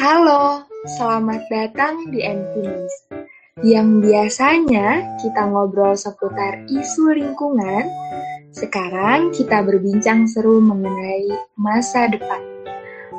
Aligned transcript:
Halo, 0.00 0.64
selamat 0.96 1.44
datang 1.52 2.08
di 2.08 2.24
Enfinis. 2.24 3.04
Yang 3.60 4.08
biasanya 4.08 5.04
kita 5.20 5.44
ngobrol 5.52 5.92
seputar 5.92 6.64
isu 6.72 7.20
lingkungan, 7.20 7.84
sekarang 8.48 9.28
kita 9.36 9.60
berbincang 9.60 10.24
seru 10.24 10.56
mengenai 10.56 11.28
masa 11.60 12.08
depan. 12.08 12.40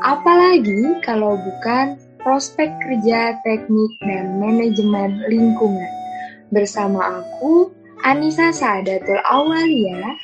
Apalagi 0.01 0.97
kalau 1.05 1.37
bukan 1.37 2.01
prospek 2.25 2.73
kerja 2.81 3.37
teknik 3.45 3.93
dan 4.01 4.41
manajemen 4.41 5.21
lingkungan. 5.29 5.91
Bersama 6.49 7.21
aku, 7.21 7.69
Anissa 8.01 8.49
Saadatul 8.49 9.21
Awalia. 9.29 10.17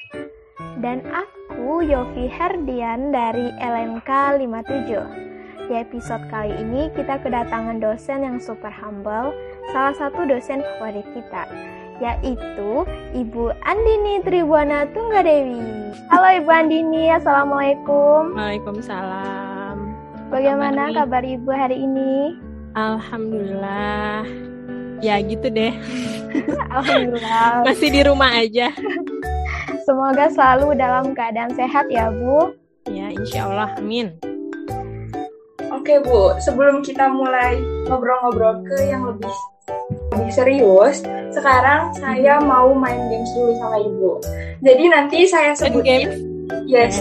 Dan 0.81 1.05
aku, 1.13 1.85
Yofi 1.85 2.25
Herdian 2.25 3.13
dari 3.13 3.45
LMK 3.61 4.41
57. 4.41 5.26
Di 5.67 5.83
episode 5.83 6.23
kali 6.31 6.55
ini 6.63 6.87
kita 6.95 7.19
kedatangan 7.19 7.83
dosen 7.83 8.23
yang 8.23 8.39
super 8.39 8.71
humble, 8.71 9.35
salah 9.75 9.91
satu 9.99 10.23
dosen 10.23 10.63
favorit 10.63 11.03
kita, 11.11 11.43
yaitu 11.99 12.87
Ibu 13.11 13.51
Andini 13.67 14.23
Tribuana 14.23 14.87
Tunggadewi. 14.95 15.91
Halo 16.07 16.39
Ibu 16.39 16.47
Andini, 16.47 17.11
Assalamualaikum. 17.11 18.31
Waalaikumsalam. 18.39 19.75
Bagaimana 20.31 20.87
kabar, 20.95 21.19
kabar 21.19 21.23
Ibu 21.35 21.51
hari 21.51 21.83
ini? 21.83 22.39
Alhamdulillah. 22.71 24.23
Ya 25.03 25.19
gitu 25.19 25.51
deh. 25.51 25.75
Alhamdulillah. 26.79 27.59
Masih 27.67 27.91
di 27.91 28.07
rumah 28.07 28.31
aja. 28.39 28.71
Semoga 29.83 30.31
selalu 30.31 30.79
dalam 30.79 31.11
keadaan 31.11 31.51
sehat 31.59 31.91
ya 31.91 32.07
Bu. 32.07 32.55
Ya, 32.87 33.11
insya 33.11 33.51
Allah. 33.51 33.75
Amin. 33.75 34.15
Oke 35.87 36.03
Bu, 36.03 36.35
sebelum 36.43 36.83
kita 36.83 37.07
mulai 37.07 37.63
ngobrol-ngobrol 37.87 38.59
ke 38.67 38.91
yang 38.91 39.07
lebih 39.07 39.31
lebih 40.19 40.35
serius, 40.35 40.99
sekarang 41.31 41.95
saya 41.95 42.43
mau 42.43 42.75
main 42.75 43.07
games 43.07 43.31
dulu 43.31 43.55
sama 43.55 43.79
Ibu. 43.79 44.11
Jadi 44.67 44.83
nanti 44.91 45.23
saya 45.23 45.55
sebutin, 45.55 46.11
yes, 46.67 46.99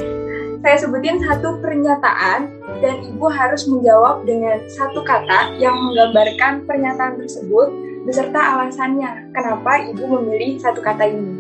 saya 0.63 0.79
sebutin 0.79 1.19
satu 1.19 1.59
pernyataan 1.59 2.47
dan 2.79 3.03
Ibu 3.11 3.27
harus 3.27 3.67
menjawab 3.67 4.23
dengan 4.23 4.63
satu 4.71 5.03
kata 5.03 5.59
yang 5.59 5.75
menggambarkan 5.75 6.63
pernyataan 6.71 7.19
tersebut 7.19 7.67
beserta 8.07 8.39
alasannya 8.39 9.35
kenapa 9.35 9.83
Ibu 9.83 10.07
memilih 10.15 10.63
satu 10.63 10.79
kata 10.79 11.11
ini. 11.11 11.35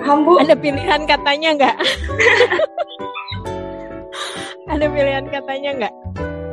Paham 0.00 0.24
Bu? 0.24 0.40
Ada 0.40 0.56
pilihan 0.56 1.04
katanya 1.04 1.48
nggak? 1.60 1.76
Ada 4.70 4.86
pilihan 4.86 5.26
katanya 5.26 5.70
nggak? 5.74 5.94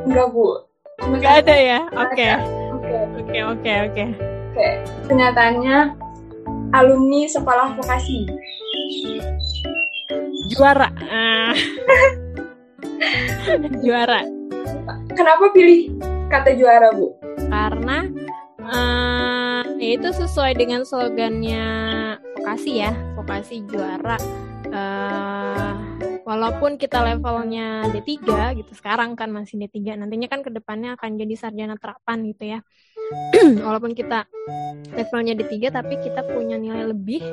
Enggak, 0.10 0.28
Bu. 0.34 0.66
Nggak 1.06 1.34
ada 1.46 1.56
ya? 1.56 1.80
Oke. 1.94 2.28
Oke, 2.74 3.40
oke, 3.46 3.74
oke. 3.86 4.06
Oke, 4.58 4.68
kenyataannya 5.06 5.94
alumni 6.74 7.30
sekolah 7.30 7.78
vokasi. 7.78 8.26
Juara. 10.50 10.90
Ah. 11.06 11.54
juara. 13.86 14.26
Kenapa 15.14 15.54
pilih 15.54 15.94
kata 16.34 16.58
juara, 16.58 16.90
Bu? 16.98 17.14
Karena 17.54 18.10
uh, 18.66 19.62
itu 19.78 20.10
sesuai 20.10 20.58
dengan 20.58 20.82
slogannya 20.82 21.66
vokasi 22.42 22.82
ya, 22.82 22.98
vokasi 23.14 23.62
juara. 23.70 24.18
Uh, 24.74 25.47
walaupun 26.28 26.76
kita 26.76 27.00
levelnya 27.00 27.88
D3 27.88 28.20
gitu 28.60 28.72
sekarang 28.76 29.16
kan 29.16 29.32
masih 29.32 29.56
D3 29.64 29.96
nantinya 29.96 30.28
kan 30.28 30.44
ke 30.44 30.52
depannya 30.52 31.00
akan 31.00 31.16
jadi 31.16 31.34
sarjana 31.40 31.80
terapan 31.80 32.28
gitu 32.28 32.44
ya. 32.52 32.60
Walaupun 33.64 33.96
kita 33.96 34.28
levelnya 34.92 35.32
D3 35.40 35.72
tapi 35.72 35.96
kita 36.04 36.28
punya 36.28 36.60
nilai 36.60 36.92
lebih 36.92 37.24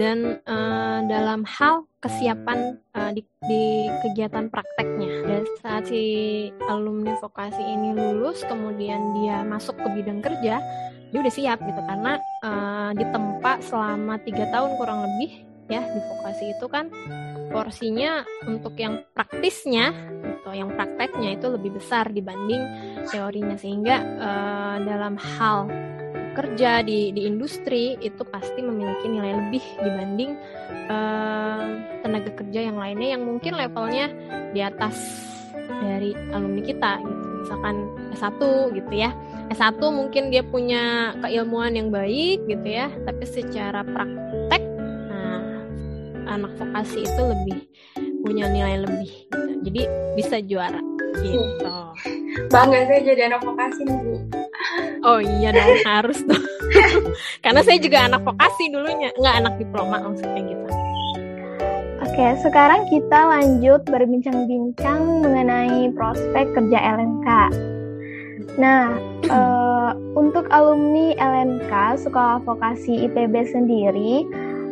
dan 0.00 0.40
uh, 0.48 1.04
dalam 1.04 1.44
hal 1.44 1.84
kesiapan 2.00 2.80
uh, 2.96 3.12
di, 3.12 3.20
di 3.44 3.92
kegiatan 4.00 4.48
prakteknya. 4.48 5.28
Dan 5.28 5.42
saat 5.60 5.92
si 5.92 6.00
alumni 6.72 7.12
vokasi 7.20 7.60
ini 7.60 7.92
lulus 7.92 8.40
kemudian 8.48 9.12
dia 9.20 9.44
masuk 9.44 9.76
ke 9.76 9.88
bidang 10.00 10.24
kerja 10.24 10.64
dia 11.12 11.18
udah 11.20 11.34
siap 11.36 11.60
gitu. 11.60 11.80
Karena 11.84 12.16
uh, 12.40 12.90
ditempa 12.96 13.60
selama 13.60 14.16
tiga 14.24 14.48
tahun 14.48 14.80
kurang 14.80 15.04
lebih 15.04 15.44
ya 15.68 15.84
di 15.84 16.00
vokasi 16.00 16.56
itu 16.56 16.66
kan 16.66 16.88
porsinya 17.50 18.22
untuk 18.46 18.78
yang 18.78 19.02
praktisnya 19.12 19.92
atau 20.40 20.54
yang 20.54 20.70
prakteknya 20.72 21.36
itu 21.36 21.46
lebih 21.50 21.76
besar 21.76 22.08
dibanding 22.08 22.62
teorinya. 23.10 23.58
Sehingga 23.58 23.96
uh, 24.00 24.76
dalam 24.86 25.18
hal 25.18 25.68
kerja 26.30 26.86
di 26.86 27.10
di 27.10 27.26
industri 27.26 27.98
itu 27.98 28.22
pasti 28.22 28.62
memiliki 28.62 29.10
nilai 29.10 29.34
lebih 29.34 29.64
dibanding 29.82 30.38
uh, 30.88 31.66
tenaga 32.06 32.30
kerja 32.38 32.70
yang 32.70 32.78
lainnya 32.78 33.18
yang 33.18 33.26
mungkin 33.26 33.58
levelnya 33.58 34.08
di 34.54 34.62
atas 34.62 34.96
dari 35.82 36.14
alumni 36.30 36.62
kita 36.62 37.02
gitu. 37.02 37.26
Misalkan 37.44 37.76
S1 38.14 38.40
gitu 38.78 38.94
ya. 38.94 39.10
S1 39.50 39.82
mungkin 39.82 40.30
dia 40.30 40.46
punya 40.46 41.10
keilmuan 41.18 41.74
yang 41.74 41.90
baik 41.90 42.46
gitu 42.46 42.66
ya 42.70 42.86
tapi 43.02 43.26
secara 43.26 43.82
praktek 43.82 44.69
anak 46.30 46.54
vokasi 46.56 47.02
itu 47.02 47.22
lebih 47.26 47.58
punya 48.22 48.46
nilai 48.46 48.86
lebih 48.86 49.10
gitu. 49.10 49.52
jadi 49.66 49.82
bisa 50.14 50.36
juara 50.46 50.80
gitu. 51.18 51.74
Bangga 52.48 52.86
saya 52.86 53.00
jadi 53.02 53.22
anak 53.34 53.42
vokasi 53.42 53.82
nih 53.82 53.98
bu. 53.98 54.14
Oh 55.02 55.18
iya 55.18 55.50
dong 55.50 55.82
harus 55.82 56.22
dong. 56.22 56.44
Karena 57.44 57.60
saya 57.66 57.78
juga 57.82 58.06
anak 58.06 58.22
vokasi 58.22 58.70
dulunya. 58.70 59.10
Nggak 59.18 59.34
anak 59.42 59.54
diploma 59.58 59.96
maksudnya 59.98 60.42
gitu. 60.46 60.66
Oke, 62.00 62.26
sekarang 62.42 62.84
kita 62.90 63.18
lanjut 63.28 63.80
berbincang-bincang 63.86 65.24
mengenai 65.24 65.88
prospek 65.94 66.46
kerja 66.52 66.78
LMK. 66.98 67.28
Nah, 68.58 68.92
uh, 69.30 69.92
untuk 70.20 70.44
alumni 70.50 71.16
LMK 71.16 71.72
Sekolah 72.02 72.42
Vokasi 72.44 73.08
IPB 73.08 73.34
sendiri, 73.48 74.26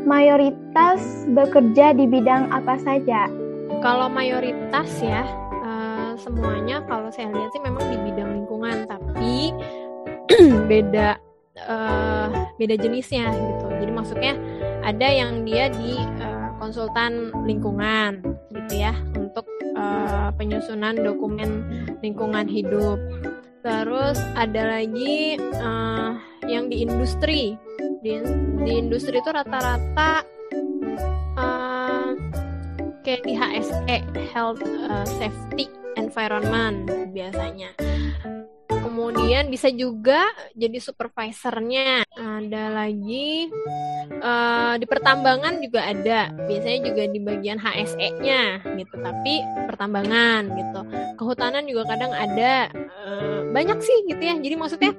mayoritas 0.08 1.28
bekerja 1.36 1.92
di 1.92 2.08
bidang 2.08 2.48
apa 2.48 2.80
saja? 2.80 3.28
Kalau 3.84 4.08
mayoritas 4.08 4.88
ya, 5.04 5.28
uh, 5.60 6.16
semuanya 6.16 6.80
kalau 6.88 7.12
saya 7.12 7.28
lihat 7.28 7.52
sih 7.52 7.60
memang 7.60 7.84
di 7.92 7.98
bidang 8.00 8.32
lingkungan, 8.40 8.88
tapi 8.88 9.52
beda 10.72 11.20
uh, 11.68 12.28
beda 12.56 12.74
jenisnya 12.80 13.28
gitu. 13.36 13.66
Jadi 13.84 13.92
maksudnya 13.92 14.32
ada 14.80 15.08
yang 15.12 15.44
dia 15.44 15.68
di 15.68 16.00
uh, 16.24 16.56
konsultan 16.56 17.30
lingkungan 17.44 18.24
gitu 18.50 18.72
ya 18.80 18.96
untuk 19.14 19.44
uh, 19.76 20.32
penyusunan 20.34 20.96
dokumen 20.96 21.62
lingkungan 22.00 22.48
hidup. 22.48 22.98
Terus 23.60 24.16
ada 24.32 24.80
lagi 24.80 25.36
uh, 25.60 26.16
yang 26.48 26.72
di 26.72 26.82
industri. 26.82 27.54
Di, 28.00 28.18
di 28.64 28.72
industri 28.72 29.20
itu 29.20 29.30
rata-rata 29.30 30.24
uh, 31.36 32.10
kayak 33.04 33.22
di 33.22 33.34
HSE 33.36 33.96
health 34.32 34.64
uh, 34.64 35.04
safety 35.20 35.68
environment 36.00 36.88
biasanya. 37.12 37.76
Kemudian 38.68 39.46
bisa 39.52 39.70
juga 39.70 40.26
jadi 40.58 40.78
supervisornya. 40.82 42.02
Ada 42.18 42.74
lagi 42.74 43.46
uh, 44.18 44.74
di 44.74 44.86
pertambangan 44.90 45.62
juga 45.62 45.86
ada. 45.86 46.34
Biasanya 46.34 46.80
juga 46.90 47.02
di 47.06 47.20
bagian 47.22 47.62
HSE-nya 47.62 48.66
gitu 48.74 48.94
tapi 48.98 49.44
pertambangan 49.70 50.50
gitu. 50.50 50.80
Kehutanan 51.14 51.68
juga 51.70 51.94
kadang 51.94 52.10
ada 52.10 52.72
uh, 53.06 53.40
banyak 53.54 53.78
sih 53.78 53.98
gitu 54.10 54.22
ya. 54.22 54.34
Jadi 54.34 54.54
maksudnya 54.58 54.92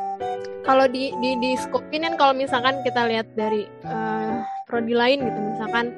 kalau 0.65 0.87
di 0.87 1.11
di 1.19 1.37
di 1.41 1.51
skopin 1.59 2.05
kan 2.07 2.15
kalau 2.15 2.35
misalkan 2.37 2.79
kita 2.85 3.09
lihat 3.09 3.27
dari 3.35 3.67
uh, 3.85 4.45
prodi 4.69 4.95
lain 4.95 5.25
gitu 5.27 5.39
misalkan 5.57 5.97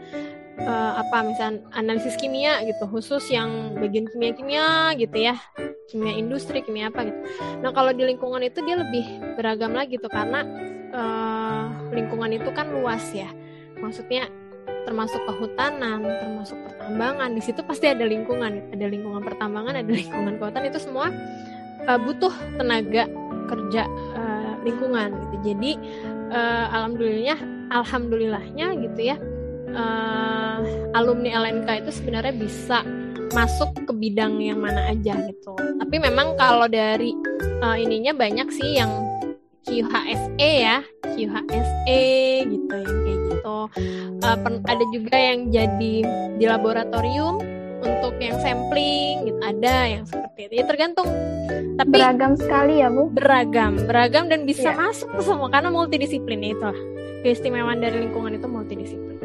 uh, 0.65 1.03
apa 1.03 1.27
misal 1.27 1.61
analisis 1.75 2.17
kimia 2.17 2.63
gitu 2.65 2.85
khusus 2.89 3.27
yang 3.29 3.77
bagian 3.79 4.07
kimia-kimia 4.09 4.97
gitu 4.97 5.17
ya 5.17 5.37
kimia 5.91 6.15
industri 6.17 6.65
kimia 6.65 6.89
apa 6.89 7.05
gitu. 7.09 7.19
Nah 7.61 7.71
kalau 7.75 7.93
di 7.93 8.09
lingkungan 8.09 8.41
itu 8.41 8.65
dia 8.65 8.81
lebih 8.81 9.37
beragam 9.37 9.77
lagi 9.77 10.01
tuh 10.01 10.09
karena 10.09 10.41
uh, 10.95 11.69
lingkungan 11.93 12.33
itu 12.33 12.49
kan 12.55 12.73
luas 12.73 13.05
ya. 13.13 13.29
Maksudnya 13.77 14.31
termasuk 14.83 15.23
kehutanan 15.29 16.03
termasuk 16.03 16.59
pertambangan 16.65 17.31
di 17.37 17.43
situ 17.45 17.61
pasti 17.67 17.93
ada 17.93 18.09
lingkungan. 18.09 18.73
Ada 18.73 18.87
lingkungan 18.89 19.21
pertambangan 19.21 19.85
ada 19.85 19.93
lingkungan 20.01 20.41
kehutanan 20.41 20.73
itu 20.73 20.81
semua 20.81 21.13
uh, 21.85 21.99
butuh 22.01 22.33
tenaga 22.57 23.05
kerja 23.49 23.87
uh, 24.17 24.55
lingkungan 24.63 25.15
gitu. 25.29 25.37
Jadi 25.53 25.73
uh, 26.31 26.67
alhamdulillahnya 26.73 27.37
alhamdulillahnya 27.73 28.67
gitu 28.79 29.01
ya 29.01 29.17
uh, 29.75 30.59
alumni 30.93 31.41
LMK 31.41 31.85
itu 31.85 31.91
sebenarnya 32.03 32.35
bisa 32.37 32.85
masuk 33.33 33.73
ke 33.89 33.93
bidang 33.97 34.37
yang 34.39 34.61
mana 34.61 34.93
aja 34.93 35.17
gitu. 35.25 35.57
Tapi 35.57 35.97
memang 35.97 36.37
kalau 36.37 36.69
dari 36.69 37.17
uh, 37.65 37.77
ininya 37.77 38.13
banyak 38.13 38.49
sih 38.53 38.77
yang 38.77 38.93
QHSE 39.63 40.51
ya, 40.69 40.85
QHSE 41.17 42.03
gitu 42.51 42.75
yang 42.77 42.99
kayak 43.07 43.21
gitu. 43.31 43.59
Uh, 44.21 44.37
ada 44.69 44.85
juga 44.93 45.17
yang 45.17 45.49
jadi 45.49 45.95
di 46.37 46.45
laboratorium 46.45 47.41
untuk 47.83 48.15
yang 48.23 48.39
sampling 48.39 49.27
gitu. 49.27 49.39
Ada 49.43 49.77
yang 49.91 50.05
seperti 50.07 50.41
itu. 50.49 50.55
Ya 50.63 50.65
tergantung. 50.65 51.09
Tapi 51.77 51.91
beragam 51.91 52.33
sekali 52.39 52.81
ya 52.81 52.89
bu? 52.89 53.11
Beragam. 53.11 53.83
Beragam 53.85 54.31
dan 54.31 54.47
bisa 54.47 54.71
yeah. 54.73 54.79
masuk 54.79 55.09
ke 55.13 55.21
semua 55.27 55.49
karena 55.51 55.69
multidisiplin 55.69 56.41
itu 56.41 56.71
keistimewaan 57.27 57.83
dari 57.83 58.07
lingkungan 58.07 58.39
itu 58.39 58.47
multidisiplin. 58.47 59.19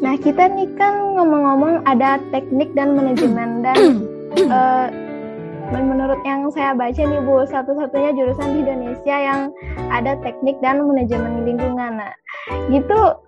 Nah 0.00 0.14
kita 0.20 0.52
nih 0.52 0.68
kan 0.76 1.16
ngomong-ngomong 1.16 1.82
ada 1.88 2.20
teknik 2.30 2.70
dan 2.76 2.94
manajemen 2.94 3.60
dan 3.64 3.76
uh, 4.48 4.86
menurut 5.72 6.20
yang 6.22 6.46
saya 6.54 6.76
baca 6.76 7.02
nih 7.02 7.20
Bu, 7.26 7.42
satu-satunya 7.48 8.14
jurusan 8.14 8.54
di 8.54 8.58
Indonesia 8.62 9.16
yang 9.16 9.40
ada 9.90 10.14
teknik 10.22 10.54
dan 10.62 10.84
manajemen 10.86 11.42
lingkungan. 11.42 11.98
Nah, 11.98 12.12
gitu 12.70 13.18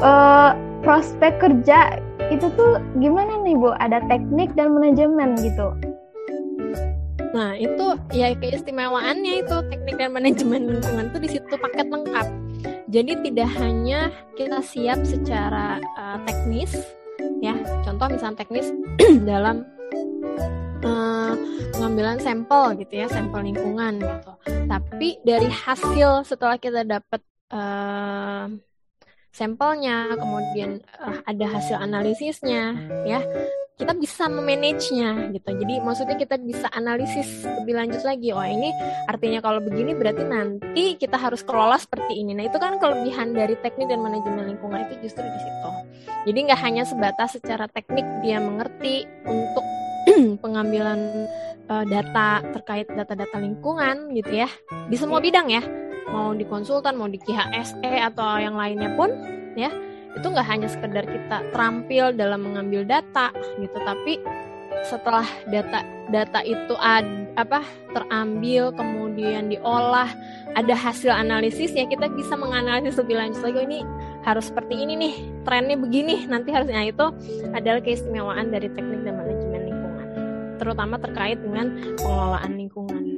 uh, 0.00 0.56
prospek 0.80 1.36
kerja 1.42 2.00
itu 2.32 2.46
tuh 2.56 2.80
gimana 2.96 3.42
nih 3.44 3.56
Bu? 3.58 3.74
Ada 3.76 4.00
teknik 4.08 4.56
dan 4.56 4.72
manajemen 4.72 5.36
gitu. 5.40 5.74
Nah, 7.32 7.56
itu 7.56 7.96
ya 8.12 8.36
keistimewaannya 8.36 9.40
itu 9.44 9.56
teknik 9.72 9.96
dan 9.96 10.12
manajemen 10.12 10.68
lingkungan 10.68 11.08
tuh 11.16 11.20
di 11.20 11.28
situ 11.32 11.54
paket 11.56 11.88
lengkap. 11.88 12.26
Jadi 12.92 13.12
tidak 13.24 13.48
hanya 13.56 14.12
kita 14.36 14.60
siap 14.60 15.00
secara 15.08 15.80
uh, 15.96 16.20
teknis 16.28 16.76
ya. 17.40 17.56
Contoh 17.88 18.12
misalnya 18.12 18.44
teknis 18.44 18.68
dalam 19.30 19.64
uh, 20.84 21.32
pengambilan 21.72 22.20
sampel 22.20 22.76
gitu 22.84 23.00
ya, 23.00 23.06
sampel 23.08 23.48
lingkungan 23.48 23.96
gitu. 23.96 24.32
Tapi 24.68 25.08
dari 25.24 25.48
hasil 25.48 26.28
setelah 26.28 26.60
kita 26.60 26.84
dapat 26.84 27.24
uh, 27.48 28.52
sampelnya, 29.32 30.12
kemudian 30.14 30.84
uh, 31.00 31.24
ada 31.24 31.46
hasil 31.48 31.80
analisisnya, 31.80 32.76
ya 33.08 33.24
kita 33.80 33.98
bisa 33.98 34.30
memanage-nya 34.30 35.32
gitu. 35.34 35.50
Jadi 35.58 35.74
maksudnya 35.82 36.14
kita 36.14 36.36
bisa 36.38 36.70
analisis 36.70 37.42
lebih 37.42 37.74
lanjut 37.74 38.04
lagi. 38.06 38.30
Oh 38.30 38.44
ini 38.44 38.70
artinya 39.10 39.42
kalau 39.42 39.58
begini 39.58 39.96
berarti 39.96 40.22
nanti 40.22 40.94
kita 41.00 41.18
harus 41.18 41.42
kelola 41.42 41.80
seperti 41.80 42.20
ini. 42.20 42.36
Nah 42.36 42.46
itu 42.46 42.62
kan 42.62 42.78
kelebihan 42.78 43.34
dari 43.34 43.58
teknik 43.58 43.90
dan 43.90 44.04
manajemen 44.04 44.54
lingkungan 44.54 44.86
itu 44.86 45.08
justru 45.08 45.26
di 45.26 45.40
situ. 45.40 45.70
Jadi 46.30 46.38
nggak 46.46 46.60
hanya 46.62 46.84
sebatas 46.86 47.34
secara 47.34 47.66
teknik 47.66 48.06
dia 48.22 48.38
mengerti 48.38 49.08
untuk 49.26 49.64
pengambilan 50.44 51.26
uh, 51.66 51.84
data 51.88 52.44
terkait 52.54 52.86
data-data 52.86 53.38
lingkungan 53.40 54.14
gitu 54.14 54.46
ya 54.46 54.48
di 54.90 54.96
semua 54.98 55.18
bidang 55.22 55.50
ya 55.50 55.62
mau 56.10 56.34
di 56.34 56.42
konsultan 56.48 56.98
mau 56.98 57.06
di 57.06 57.20
KHSE 57.20 57.92
atau 58.12 58.40
yang 58.40 58.56
lainnya 58.58 58.96
pun 58.98 59.12
ya 59.54 59.70
itu 60.12 60.26
nggak 60.28 60.48
hanya 60.48 60.68
sekedar 60.68 61.04
kita 61.08 61.40
terampil 61.52 62.12
dalam 62.12 62.44
mengambil 62.44 62.84
data 62.84 63.32
gitu. 63.60 63.76
Tapi 63.80 64.20
setelah 64.84 65.24
data 65.48 65.86
data 66.10 66.40
itu 66.42 66.74
ad, 66.76 67.06
apa 67.38 67.62
terambil 67.94 68.74
kemudian 68.74 69.48
diolah 69.48 70.10
ada 70.58 70.74
hasil 70.74 71.12
analisis 71.14 71.72
ya 71.72 71.86
kita 71.86 72.10
bisa 72.12 72.34
menganalisis 72.34 72.98
lebih 72.98 73.16
lanjut 73.16 73.40
lagi 73.40 73.58
oh, 73.62 73.64
ini 73.64 73.78
harus 74.26 74.50
seperti 74.50 74.74
ini 74.82 74.92
nih 74.98 75.14
trennya 75.46 75.78
begini 75.78 76.26
nanti 76.26 76.50
harusnya 76.50 76.82
itu 76.82 77.06
adalah 77.54 77.80
keistimewaan 77.80 78.50
dari 78.50 78.68
teknik 78.74 79.00
dan 79.06 79.22
manajemen 79.22 79.62
lingkungan 79.70 80.08
terutama 80.58 80.98
terkait 80.98 81.38
dengan 81.40 81.72
pengelolaan 81.96 82.52
lingkungan 82.58 83.11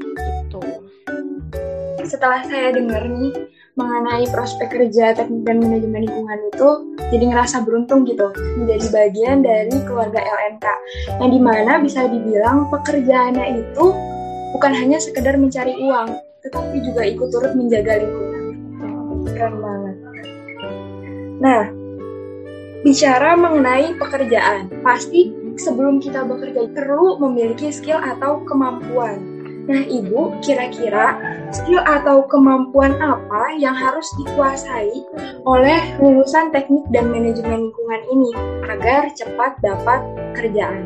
setelah 2.05 2.45
saya 2.45 2.77
dengar 2.77 3.09
nih 3.09 3.33
mengenai 3.75 4.29
prospek 4.31 4.71
kerja 4.71 5.17
teknik 5.19 5.43
dan 5.43 5.59
manajemen 5.59 6.06
lingkungan 6.06 6.39
itu 6.53 6.69
jadi 7.11 7.25
ngerasa 7.33 7.67
beruntung 7.67 8.06
gitu 8.06 8.31
menjadi 8.61 8.87
bagian 8.95 9.43
dari 9.43 9.75
keluarga 9.83 10.23
LNK 10.23 10.67
yang 11.19 11.31
di 11.33 11.41
mana 11.43 11.73
bisa 11.83 12.06
dibilang 12.06 12.71
pekerjaannya 12.71 13.67
itu 13.67 13.87
bukan 14.55 14.73
hanya 14.77 15.03
sekedar 15.03 15.35
mencari 15.35 15.75
uang 15.75 16.15
tetapi 16.45 16.77
juga 16.85 17.03
ikut 17.09 17.29
turut 17.33 17.53
menjaga 17.56 18.05
lingkungan. 18.05 18.43
Keren 19.33 19.56
banget. 19.59 19.97
Nah 21.41 21.65
bicara 22.85 23.33
mengenai 23.35 23.97
pekerjaan 23.97 24.69
pasti 24.85 25.33
sebelum 25.56 25.99
kita 25.99 26.23
bekerja 26.29 26.69
perlu 26.71 27.17
memiliki 27.17 27.73
skill 27.73 27.99
atau 27.99 28.45
kemampuan 28.45 29.33
Nah, 29.64 29.81
Ibu, 29.81 30.44
kira-kira 30.44 31.16
skill 31.49 31.81
atau 31.81 32.28
kemampuan 32.28 32.93
apa 33.00 33.56
yang 33.56 33.72
harus 33.72 34.05
dikuasai 34.20 34.93
oleh 35.49 35.81
lulusan 36.00 36.52
teknik 36.52 36.84
dan 36.93 37.08
manajemen 37.08 37.69
lingkungan 37.69 38.02
ini 38.12 38.31
agar 38.69 39.08
cepat 39.16 39.56
dapat 39.64 40.00
kerjaan? 40.37 40.84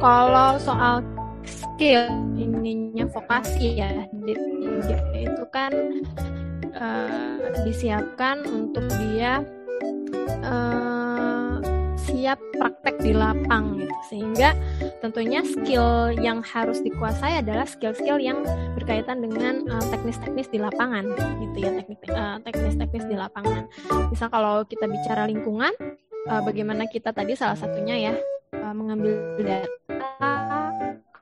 Kalau 0.00 0.56
soal 0.56 1.04
skill 1.44 2.08
ininya 2.38 3.04
vokasi 3.12 3.76
ya, 3.76 4.08
itu 5.12 5.44
kan 5.52 5.72
uh, 6.72 7.36
disiapkan 7.68 8.40
untuk 8.48 8.88
dia 8.88 9.44
uh, 10.48 11.31
siap 12.02 12.38
praktek 12.58 12.98
di 13.02 13.12
lapang 13.14 13.78
gitu. 13.78 13.96
Sehingga 14.10 14.54
tentunya 15.00 15.40
skill 15.46 16.14
yang 16.18 16.42
harus 16.42 16.82
dikuasai 16.82 17.42
adalah 17.42 17.66
skill-skill 17.66 18.18
yang 18.18 18.42
berkaitan 18.74 19.22
dengan 19.22 19.66
uh, 19.70 19.84
teknis-teknis 19.90 20.50
di 20.50 20.58
lapangan 20.58 21.06
gitu 21.42 21.56
ya 21.62 21.70
uh, 22.12 22.36
teknis-teknis 22.42 23.04
di 23.06 23.16
lapangan. 23.16 23.66
Misal 24.10 24.28
kalau 24.28 24.66
kita 24.66 24.90
bicara 24.90 25.26
lingkungan 25.30 25.72
uh, 26.28 26.42
bagaimana 26.42 26.86
kita 26.90 27.10
tadi 27.10 27.34
salah 27.34 27.58
satunya 27.58 28.10
ya 28.10 28.14
uh, 28.58 28.74
mengambil 28.74 29.38
data 29.40 30.70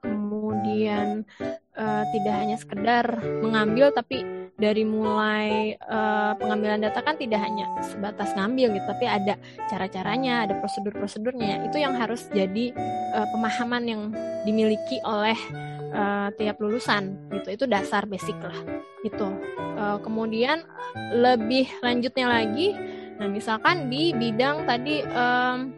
kemudian 0.00 1.24
uh, 1.76 2.04
tidak 2.12 2.34
hanya 2.36 2.56
sekedar 2.56 3.06
mengambil 3.40 3.92
tapi 3.92 4.39
dari 4.60 4.84
mulai 4.84 5.74
uh, 5.88 6.36
pengambilan 6.36 6.84
data 6.84 7.00
kan 7.00 7.16
tidak 7.16 7.40
hanya 7.40 7.64
sebatas 7.80 8.36
ngambil 8.36 8.76
gitu, 8.76 8.86
tapi 8.86 9.08
ada 9.08 9.34
cara-caranya, 9.72 10.44
ada 10.44 10.54
prosedur-prosedurnya. 10.60 11.64
Itu 11.66 11.80
yang 11.80 11.96
harus 11.96 12.28
jadi 12.28 12.76
uh, 13.16 13.26
pemahaman 13.32 13.82
yang 13.88 14.02
dimiliki 14.44 15.00
oleh 15.08 15.36
uh, 15.96 16.28
tiap 16.36 16.60
lulusan 16.60 17.16
gitu. 17.32 17.48
Itu 17.56 17.64
dasar 17.64 18.04
basic 18.04 18.36
lah. 18.38 18.56
Itu. 19.00 19.32
Uh, 19.80 19.96
kemudian 20.04 20.60
lebih 21.16 21.72
lanjutnya 21.80 22.28
lagi, 22.28 22.76
nah 23.16 23.32
misalkan 23.32 23.88
di 23.88 24.12
bidang 24.12 24.68
tadi 24.68 25.00
um, 25.08 25.72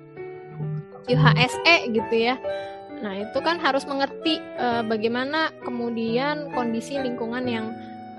QHSE 1.07 1.95
gitu 1.95 2.15
ya. 2.19 2.35
Nah, 3.03 3.19
itu 3.19 3.39
kan 3.43 3.59
harus 3.59 3.83
mengerti 3.83 4.39
uh, 4.63 4.87
bagaimana 4.87 5.51
kemudian 5.67 6.55
kondisi 6.55 6.95
lingkungan 7.03 7.43
yang 7.51 7.67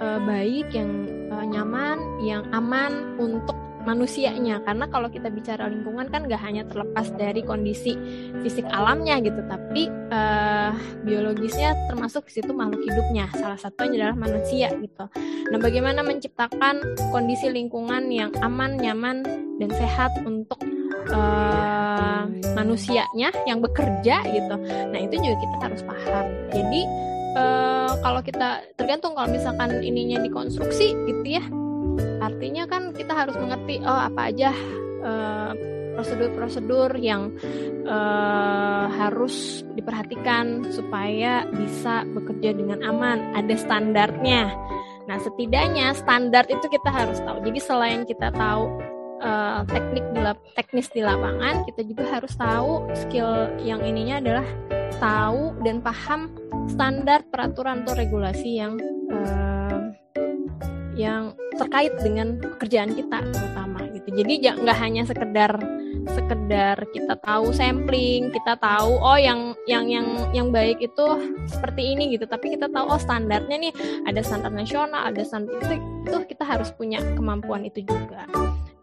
uh, 0.04 0.20
baik, 0.28 0.76
yang 0.76 1.08
uh, 1.32 1.46
nyaman, 1.48 1.98
yang 2.20 2.44
aman 2.52 3.16
untuk 3.16 3.56
manusianya. 3.84 4.64
Karena 4.64 4.88
kalau 4.88 5.12
kita 5.12 5.28
bicara 5.30 5.68
lingkungan 5.68 6.08
kan 6.08 6.26
gak 6.26 6.42
hanya 6.42 6.64
terlepas 6.66 7.12
dari 7.20 7.44
kondisi 7.44 7.96
fisik 8.42 8.66
alamnya 8.72 9.20
gitu 9.20 9.44
tapi 9.46 9.92
uh, 10.10 10.72
biologisnya 11.04 11.76
termasuk 11.92 12.26
di 12.32 12.40
situ 12.40 12.52
makhluk 12.56 12.82
hidupnya. 12.84 13.28
Salah 13.36 13.60
satunya 13.60 14.08
adalah 14.08 14.18
manusia 14.18 14.72
gitu. 14.80 15.06
Nah 15.52 15.60
bagaimana 15.60 16.02
menciptakan 16.02 16.82
kondisi 17.12 17.52
lingkungan 17.52 18.10
yang 18.10 18.32
aman 18.40 18.80
nyaman 18.80 19.24
dan 19.60 19.70
sehat 19.76 20.12
untuk 20.24 20.60
uh, 21.12 22.26
manusianya 22.56 23.36
yang 23.46 23.60
bekerja 23.60 24.24
gitu? 24.32 24.56
Nah 24.64 25.00
itu 25.00 25.16
juga 25.20 25.36
kita 25.38 25.56
harus 25.60 25.82
paham. 25.84 26.26
Jadi 26.56 26.82
uh, 27.36 27.92
kalau 28.02 28.22
kita 28.24 28.64
tergantung 28.78 29.14
kalau 29.14 29.30
misalkan 29.30 29.82
ininya 29.82 30.22
dikonstruksi 30.22 30.94
gitu 31.10 31.26
ya. 31.26 31.44
Artinya 32.24 32.64
kan 32.66 32.96
kita 32.96 33.12
harus 33.14 33.36
mengerti 33.36 33.84
oh 33.84 34.00
apa 34.10 34.32
aja 34.32 34.56
prosedur 35.94 36.32
prosedur-prosedur 36.34 36.90
yang 36.98 37.30
uh, 37.86 38.90
harus 38.90 39.62
diperhatikan 39.78 40.66
supaya 40.74 41.46
bisa 41.54 42.08
bekerja 42.18 42.56
dengan 42.58 42.82
aman. 42.82 43.38
Ada 43.38 43.56
standarnya. 43.62 44.50
Nah 45.06 45.18
setidaknya 45.20 45.94
standar 45.94 46.48
itu 46.50 46.66
kita 46.72 46.90
harus 46.90 47.20
tahu. 47.22 47.44
Jadi 47.46 47.60
selain 47.62 48.02
kita 48.10 48.34
tahu 48.34 48.93
uh, 49.24 49.64
teknik 49.66 50.06
di 50.12 50.20
lap, 50.20 50.38
teknis 50.54 50.88
di 50.92 51.02
lapangan 51.02 51.64
kita 51.66 51.82
juga 51.88 52.04
harus 52.20 52.34
tahu 52.36 52.86
skill 53.08 53.50
yang 53.64 53.82
ininya 53.82 54.20
adalah 54.20 54.48
tahu 55.00 55.56
dan 55.64 55.80
paham 55.80 56.30
standar 56.70 57.26
peraturan 57.32 57.88
atau 57.88 57.96
regulasi 57.98 58.60
yang 58.62 58.78
uh, 59.10 59.82
yang 60.94 61.34
terkait 61.58 61.90
dengan 62.06 62.38
pekerjaan 62.38 62.94
kita 62.94 63.26
terutama 63.34 63.90
gitu. 63.90 64.14
Jadi 64.14 64.34
nggak 64.46 64.78
hanya 64.78 65.04
sekedar 65.10 65.58
sekedar 66.04 66.78
kita 66.92 67.16
tahu 67.24 67.56
sampling 67.56 68.28
kita 68.36 68.60
tahu 68.60 69.00
oh 69.00 69.16
yang 69.16 69.56
yang 69.72 69.88
yang 69.88 70.08
yang 70.36 70.48
baik 70.52 70.76
itu 70.84 71.06
seperti 71.48 71.96
ini 71.96 72.16
gitu 72.16 72.28
tapi 72.28 72.52
kita 72.52 72.68
tahu 72.68 72.92
oh 72.92 73.00
standarnya 73.00 73.56
nih 73.56 73.74
ada 74.04 74.20
standar 74.20 74.52
nasional 74.52 75.08
ada 75.08 75.24
standar 75.24 75.56
itu 75.64 75.80
itu 76.04 76.18
kita 76.36 76.44
harus 76.44 76.76
punya 76.76 77.00
kemampuan 77.16 77.64
itu 77.64 77.88
juga 77.88 78.28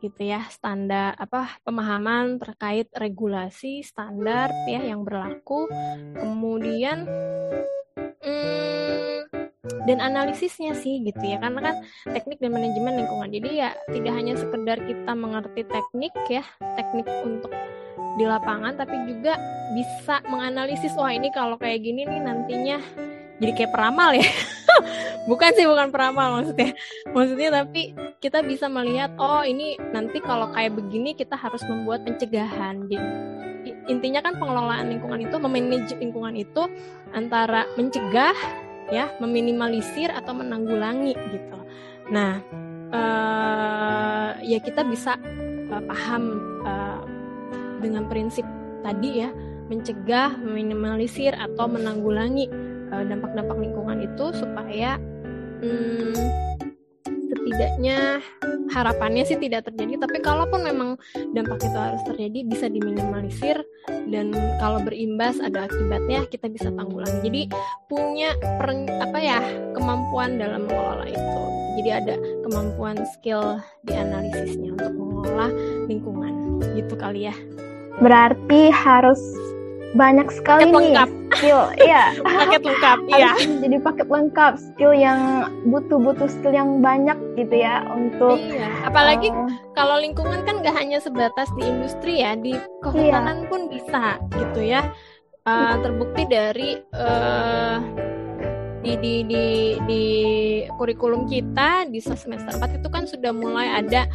gitu 0.00 0.20
ya 0.24 0.42
standar 0.48 1.12
apa 1.20 1.60
pemahaman 1.62 2.40
terkait 2.40 2.88
regulasi 2.96 3.84
standar 3.84 4.50
ya 4.66 4.80
yang 4.82 5.04
berlaku. 5.04 5.68
Kemudian 6.16 7.04
hmm, 8.24 9.28
dan 9.84 9.98
analisisnya 10.00 10.72
sih 10.76 11.04
gitu 11.04 11.20
ya 11.20 11.38
karena 11.38 11.60
kan 11.60 11.76
teknik 12.08 12.40
dan 12.40 12.56
manajemen 12.56 13.04
lingkungan. 13.04 13.30
Jadi 13.30 13.50
ya 13.60 13.70
tidak 13.92 14.12
hanya 14.16 14.34
sekedar 14.40 14.78
kita 14.82 15.12
mengerti 15.12 15.62
teknik 15.68 16.12
ya 16.26 16.44
teknik 16.74 17.06
untuk 17.22 17.52
di 18.18 18.24
lapangan 18.26 18.74
tapi 18.74 18.96
juga 19.06 19.38
bisa 19.70 20.18
menganalisis 20.26 20.92
wah 20.98 21.14
ini 21.14 21.30
kalau 21.30 21.54
kayak 21.54 21.80
gini 21.86 22.02
nih 22.02 22.20
nantinya 22.20 22.78
jadi 23.40 23.52
kayak 23.56 23.72
peramal 23.72 24.12
ya. 24.12 24.28
Bukan 25.28 25.52
sih 25.52 25.68
bukan 25.68 25.92
peramal 25.92 26.40
maksudnya. 26.40 26.72
Maksudnya 27.12 27.48
tapi 27.52 27.92
kita 28.24 28.40
bisa 28.40 28.68
melihat 28.72 29.12
oh 29.20 29.44
ini 29.44 29.76
nanti 29.92 30.20
kalau 30.20 30.48
kayak 30.52 30.76
begini 30.76 31.12
kita 31.12 31.36
harus 31.36 31.60
membuat 31.68 32.04
pencegahan. 32.08 32.88
Jadi 32.88 32.96
intinya 33.88 34.24
kan 34.24 34.40
pengelolaan 34.40 34.88
lingkungan 34.88 35.20
itu 35.24 35.36
memanage 35.36 35.92
lingkungan 36.00 36.34
itu 36.36 36.62
antara 37.12 37.68
mencegah 37.76 38.32
ya 38.90 39.12
meminimalisir 39.20 40.08
atau 40.08 40.32
menanggulangi 40.36 41.12
gitu. 41.14 41.58
Nah 42.08 42.40
uh, 42.90 44.30
ya 44.40 44.58
kita 44.60 44.84
bisa 44.88 45.20
uh, 45.68 45.82
paham 45.84 46.22
uh, 46.64 47.04
dengan 47.80 48.08
prinsip 48.08 48.44
tadi 48.80 49.24
ya 49.24 49.30
mencegah 49.70 50.34
meminimalisir 50.42 51.36
atau 51.38 51.70
menanggulangi 51.70 52.69
dampak-dampak 52.90 53.56
uh, 53.56 53.62
lingkungan 53.62 53.98
itu 54.02 54.26
supaya 54.34 54.98
hmm, 55.62 56.14
setidaknya 57.06 58.18
harapannya 58.70 59.26
sih 59.26 59.38
tidak 59.38 59.66
terjadi 59.70 59.98
tapi 59.98 60.18
kalaupun 60.22 60.62
memang 60.62 60.94
dampak 61.34 61.58
itu 61.62 61.78
harus 61.78 62.02
terjadi 62.06 62.46
bisa 62.46 62.66
diminimalisir 62.70 63.58
dan 64.10 64.34
kalau 64.58 64.82
berimbas 64.82 65.38
ada 65.42 65.66
akibatnya 65.66 66.26
kita 66.30 66.50
bisa 66.50 66.68
tanggulangi. 66.74 67.22
Jadi 67.22 67.42
punya 67.86 68.34
per, 68.58 68.74
apa 69.02 69.18
ya 69.18 69.38
kemampuan 69.74 70.38
dalam 70.38 70.66
mengelola 70.66 71.06
itu. 71.06 71.42
Jadi 71.80 71.90
ada 71.90 72.14
kemampuan 72.44 72.96
skill 73.16 73.62
di 73.86 73.94
analisisnya 73.94 74.74
untuk 74.74 74.92
mengelola 74.98 75.48
lingkungan. 75.86 76.32
Gitu 76.74 76.94
kali 76.98 77.30
ya. 77.30 77.34
Berarti 78.02 78.70
harus 78.74 79.20
banyak 79.98 80.28
sekali 80.30 80.70
paket 80.70 80.70
nih 80.70 80.94
lengkap. 80.94 81.08
skill 81.34 81.62
iya 81.82 82.04
paket 82.46 82.62
lengkap 82.62 82.98
iya 83.18 83.32
jadi 83.38 83.76
paket 83.82 84.08
lengkap 84.08 84.52
skill 84.58 84.92
yang 84.94 85.20
butuh-butuh 85.66 86.28
skill 86.30 86.54
yang 86.54 86.78
banyak 86.78 87.18
gitu 87.34 87.54
ya 87.58 87.82
untuk 87.90 88.38
iya. 88.38 88.70
apalagi 88.86 89.34
uh, 89.34 89.50
kalau 89.74 89.98
lingkungan 89.98 90.46
kan 90.46 90.62
gak 90.62 90.76
hanya 90.78 91.02
sebatas 91.02 91.50
di 91.58 91.66
industri 91.66 92.22
ya 92.22 92.38
di 92.38 92.54
kehutanan 92.86 93.42
iya. 93.42 93.48
pun 93.50 93.60
bisa 93.66 94.02
gitu 94.38 94.60
ya 94.62 94.82
uh, 95.46 95.74
terbukti 95.82 96.22
dari 96.30 96.78
uh, 96.94 97.82
di 98.80 98.92
di 98.96 99.14
di 99.28 99.46
di 99.84 100.04
kurikulum 100.76 101.28
kita 101.28 101.88
di 101.88 102.00
semester 102.00 102.56
4 102.56 102.80
itu 102.80 102.88
kan 102.88 103.04
sudah 103.04 103.32
mulai 103.32 103.68
ada 103.84 104.08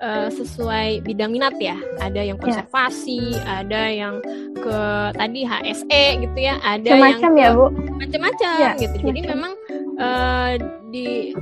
uh, 0.00 0.28
sesuai 0.32 1.04
bidang 1.04 1.32
minat 1.32 1.56
ya. 1.60 1.76
Ada 2.00 2.24
yang 2.24 2.38
ya. 2.40 2.42
konservasi, 2.42 3.36
ya. 3.36 3.64
ada 3.64 3.82
yang 3.92 4.14
ke 4.56 4.78
tadi 5.16 5.40
HSE 5.44 6.04
gitu 6.24 6.38
ya, 6.38 6.56
ada 6.64 6.90
macam 6.96 7.32
yang 7.36 7.54
ya, 7.54 7.58
Bu. 7.58 7.66
Macam-macam 8.00 8.50
ya, 8.56 8.70
gitu. 8.80 8.96
Jadi 9.04 9.20
memang 9.28 9.52
uh, 10.00 10.52
di 10.88 11.36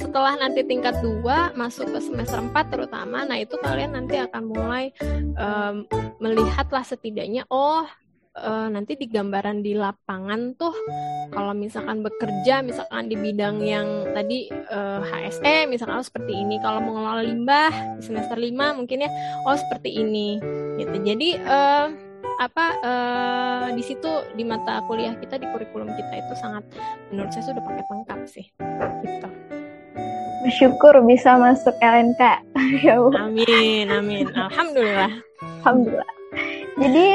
setelah 0.00 0.32
nanti 0.40 0.64
tingkat 0.64 0.96
2 1.04 1.60
masuk 1.60 1.92
ke 1.92 2.00
semester 2.00 2.40
4 2.40 2.56
terutama 2.72 3.28
nah 3.28 3.36
itu 3.36 3.52
kalian 3.60 3.92
nanti 3.92 4.16
akan 4.16 4.48
mulai 4.48 4.96
um, 5.36 5.84
melihatlah 6.16 6.80
setidaknya 6.80 7.44
oh 7.52 7.84
uh, 8.38 8.68
nanti 8.70 8.94
di 8.94 9.06
gambaran 9.10 9.62
di 9.64 9.74
lapangan 9.74 10.54
tuh 10.54 10.74
kalau 11.30 11.54
misalkan 11.54 12.02
bekerja 12.02 12.62
misalkan 12.62 13.10
di 13.10 13.16
bidang 13.18 13.62
yang 13.62 14.06
tadi 14.10 14.50
uh, 14.50 15.02
eh, 15.02 15.30
HSE 15.30 15.56
misalkan 15.70 16.02
oh, 16.02 16.06
seperti 16.06 16.34
ini 16.34 16.58
kalau 16.58 16.82
mengelola 16.82 17.22
limbah 17.22 17.70
di 17.98 18.02
semester 18.02 18.34
5 18.38 18.50
mungkin 18.78 19.06
ya 19.06 19.10
oh 19.46 19.56
seperti 19.56 20.02
ini 20.02 20.38
gitu. 20.78 20.96
Jadi 21.02 21.38
uh, 21.46 21.86
apa 22.40 22.66
uh, 22.80 23.66
di 23.76 23.84
situ 23.84 24.08
di 24.32 24.48
mata 24.48 24.80
kuliah 24.88 25.12
kita 25.20 25.36
di 25.36 25.44
kurikulum 25.52 25.92
kita 25.92 26.24
itu 26.24 26.34
sangat 26.40 26.64
menurut 27.12 27.30
saya 27.36 27.52
sudah 27.52 27.62
pakai 27.62 27.84
lengkap 27.84 28.20
sih 28.26 28.46
gitu. 29.04 29.28
Bersyukur 30.40 31.04
bisa 31.04 31.36
masuk 31.36 31.76
LNK 31.84 32.22
ya 32.86 32.96
amin 32.96 33.86
amin. 33.92 34.26
Alhamdulillah. 34.32 35.12
Alhamdulillah. 35.62 36.12
Jadi 36.80 37.06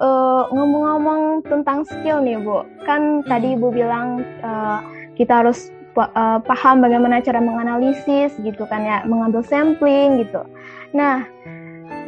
eh, 0.00 0.42
ngomong-ngomong 0.50 1.44
tentang 1.44 1.84
skill 1.84 2.24
nih 2.24 2.40
Bu, 2.40 2.64
kan 2.88 3.20
tadi 3.28 3.54
Ibu 3.54 3.68
bilang 3.70 4.24
uh, 4.40 4.80
kita 5.14 5.44
harus 5.44 5.68
uh, 6.00 6.40
paham 6.40 6.80
bagaimana 6.80 7.20
cara 7.20 7.38
menganalisis 7.38 8.32
gitu 8.40 8.64
kan 8.66 8.80
ya, 8.80 8.98
mengambil 9.04 9.44
sampling 9.44 10.24
gitu. 10.24 10.40
Nah, 10.96 11.22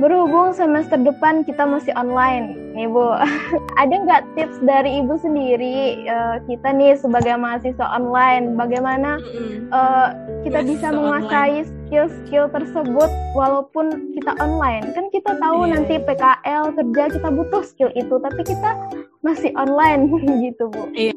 berhubung 0.00 0.56
semester 0.56 0.96
depan 0.96 1.44
kita 1.44 1.68
masih 1.68 1.92
online 1.98 2.62
nih 2.72 2.88
Bu, 2.88 3.12
ada 3.82 3.92
nggak 3.92 4.22
tips 4.32 4.56
dari 4.64 5.04
Ibu 5.04 5.20
sendiri 5.20 6.08
uh, 6.08 6.40
kita 6.48 6.72
nih 6.72 6.96
sebagai 6.96 7.36
mahasiswa 7.36 7.84
online, 7.84 8.56
bagaimana 8.56 9.20
uh, 9.68 10.16
kita 10.40 10.64
bisa 10.64 10.88
menguasai 10.88 11.68
skill-skill 11.68 12.48
tersebut 12.48 13.10
walaupun 13.36 14.16
kita 14.16 14.32
online 14.40 14.96
kan 14.96 15.12
kita 15.12 15.36
tahu 15.36 15.68
yeah. 15.68 15.72
nanti 15.76 15.94
PKL 16.00 16.64
kerja 16.72 17.04
kita 17.12 17.28
butuh 17.28 17.62
skill 17.64 17.90
itu 17.92 18.14
tapi 18.16 18.40
kita 18.40 18.70
masih 19.20 19.52
online 19.60 20.08
gitu 20.48 20.72
bu. 20.72 20.88
Iya, 20.96 21.12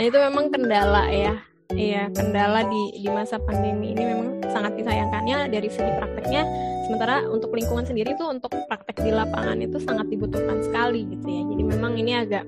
nah 0.00 0.02
itu 0.02 0.16
memang 0.16 0.48
kendala 0.48 1.04
ya. 1.12 1.36
Iya, 1.74 2.14
kendala 2.14 2.62
di 2.62 3.02
di 3.02 3.10
masa 3.10 3.42
pandemi 3.42 3.90
ini 3.90 4.06
memang 4.06 4.38
sangat 4.54 4.78
disayangkannya 4.78 5.50
dari 5.50 5.66
segi 5.66 5.92
prakteknya. 5.98 6.46
Sementara 6.86 7.26
untuk 7.26 7.50
lingkungan 7.50 7.82
sendiri 7.82 8.14
tuh 8.14 8.30
untuk 8.30 8.54
praktek 8.70 9.02
di 9.02 9.10
lapangan 9.10 9.58
itu 9.58 9.82
sangat 9.82 10.06
dibutuhkan 10.06 10.62
sekali 10.62 11.02
gitu 11.10 11.26
ya. 11.26 11.42
Jadi 11.50 11.62
memang 11.66 11.92
ini 11.98 12.12
agak 12.14 12.46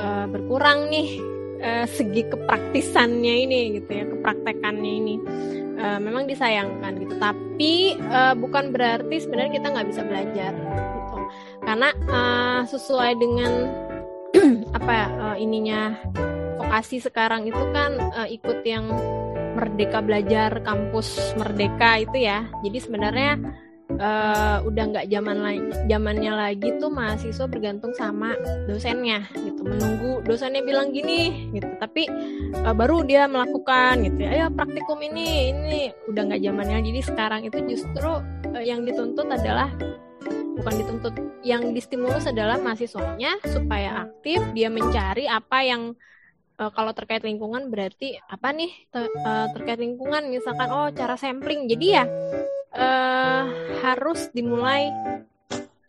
uh, 0.00 0.26
berkurang 0.32 0.88
nih 0.88 1.20
uh, 1.60 1.84
segi 1.84 2.24
kepraktisannya 2.24 3.34
ini 3.44 3.60
gitu 3.76 3.90
ya, 3.92 4.04
kepraktekannya 4.08 4.92
ini. 5.04 5.14
Uh, 5.80 6.00
memang 6.00 6.24
disayangkan 6.24 7.04
gitu. 7.04 7.14
Tapi 7.20 8.00
uh, 8.08 8.32
bukan 8.32 8.72
berarti 8.72 9.16
sebenarnya 9.20 9.60
kita 9.60 9.66
nggak 9.76 9.88
bisa 9.92 10.02
belajar 10.08 10.52
gitu. 10.56 11.16
Karena 11.60 11.88
uh, 12.08 12.60
sesuai 12.64 13.12
dengan 13.20 13.52
apa 14.78 14.96
uh, 15.20 15.36
ininya 15.36 16.00
vokasi 16.60 17.02
sekarang 17.02 17.44
itu 17.44 17.60
kan 17.76 17.98
uh, 18.14 18.28
ikut 18.30 18.64
yang 18.64 18.88
Merdeka 19.56 19.98
Belajar 20.04 20.62
Kampus 20.62 21.34
Merdeka 21.36 22.00
itu 22.00 22.16
ya. 22.26 22.46
Jadi 22.62 22.78
sebenarnya 22.78 23.38
uh, 23.98 24.58
udah 24.62 24.84
nggak 24.94 25.06
zaman 25.10 25.36
lagi 25.42 25.62
zamannya 25.90 26.32
lagi 26.32 26.68
tuh 26.78 26.90
mahasiswa 26.92 27.46
bergantung 27.50 27.92
sama 27.96 28.36
dosennya 28.70 29.26
gitu. 29.34 29.66
Menunggu 29.66 30.22
dosennya 30.22 30.62
bilang 30.62 30.94
gini 30.94 31.50
gitu. 31.54 31.70
Tapi 31.80 32.06
uh, 32.62 32.74
baru 32.74 33.02
dia 33.02 33.26
melakukan 33.26 34.06
gitu 34.06 34.18
ya. 34.22 34.30
Ayo 34.34 34.46
praktikum 34.54 35.02
ini 35.02 35.50
ini. 35.50 35.80
Udah 36.06 36.30
nggak 36.30 36.42
zamannya 36.42 36.78
jadi 36.86 37.00
sekarang 37.02 37.40
itu 37.46 37.58
justru 37.66 38.22
uh, 38.54 38.62
yang 38.62 38.86
dituntut 38.86 39.26
adalah 39.26 39.70
bukan 40.60 40.74
dituntut 40.76 41.14
yang 41.40 41.72
distimulus 41.72 42.28
adalah 42.28 42.60
mahasiswanya 42.60 43.40
supaya 43.48 44.04
aktif 44.04 44.44
dia 44.52 44.68
mencari 44.68 45.24
apa 45.24 45.64
yang 45.64 45.96
uh, 46.60 46.70
kalau 46.70 46.92
terkait 46.92 47.24
lingkungan 47.24 47.72
berarti 47.72 48.20
apa 48.28 48.52
nih? 48.52 48.70
Ter, 48.92 49.08
uh, 49.24 49.48
terkait 49.56 49.80
lingkungan 49.80 50.28
misalkan 50.28 50.68
oh 50.68 50.92
cara 50.92 51.16
sampling. 51.16 51.64
Jadi 51.66 51.86
ya 51.96 52.04
uh, 52.76 53.44
harus 53.80 54.28
dimulai 54.36 54.92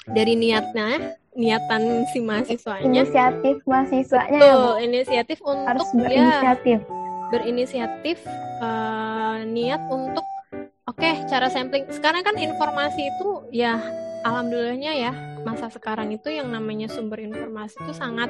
dari 0.08 0.40
niatnya 0.40 1.20
niatan 1.36 2.08
si 2.12 2.20
mahasiswanya. 2.24 2.88
Inisiatif 2.88 3.64
mahasiswanya 3.68 4.40
Betul, 4.40 4.72
ya, 4.80 4.84
inisiatif 4.88 5.38
untuk 5.44 5.68
harus 5.68 5.88
berinisiatif. 5.96 6.80
ya, 6.80 7.30
berinisiatif 7.32 8.18
uh, 8.60 9.40
niat 9.48 9.82
untuk 9.88 10.26
oke 10.88 11.00
okay, 11.00 11.24
cara 11.32 11.48
sampling. 11.48 11.88
Sekarang 11.92 12.24
kan 12.24 12.36
informasi 12.36 13.08
itu 13.08 13.48
ya 13.56 13.80
alhamdulillahnya 14.22 14.92
ya 14.98 15.12
masa 15.42 15.74
sekarang 15.74 16.14
itu 16.14 16.30
yang 16.30 16.54
namanya 16.54 16.86
sumber 16.86 17.18
informasi 17.18 17.82
itu 17.82 17.94
sangat 17.98 18.30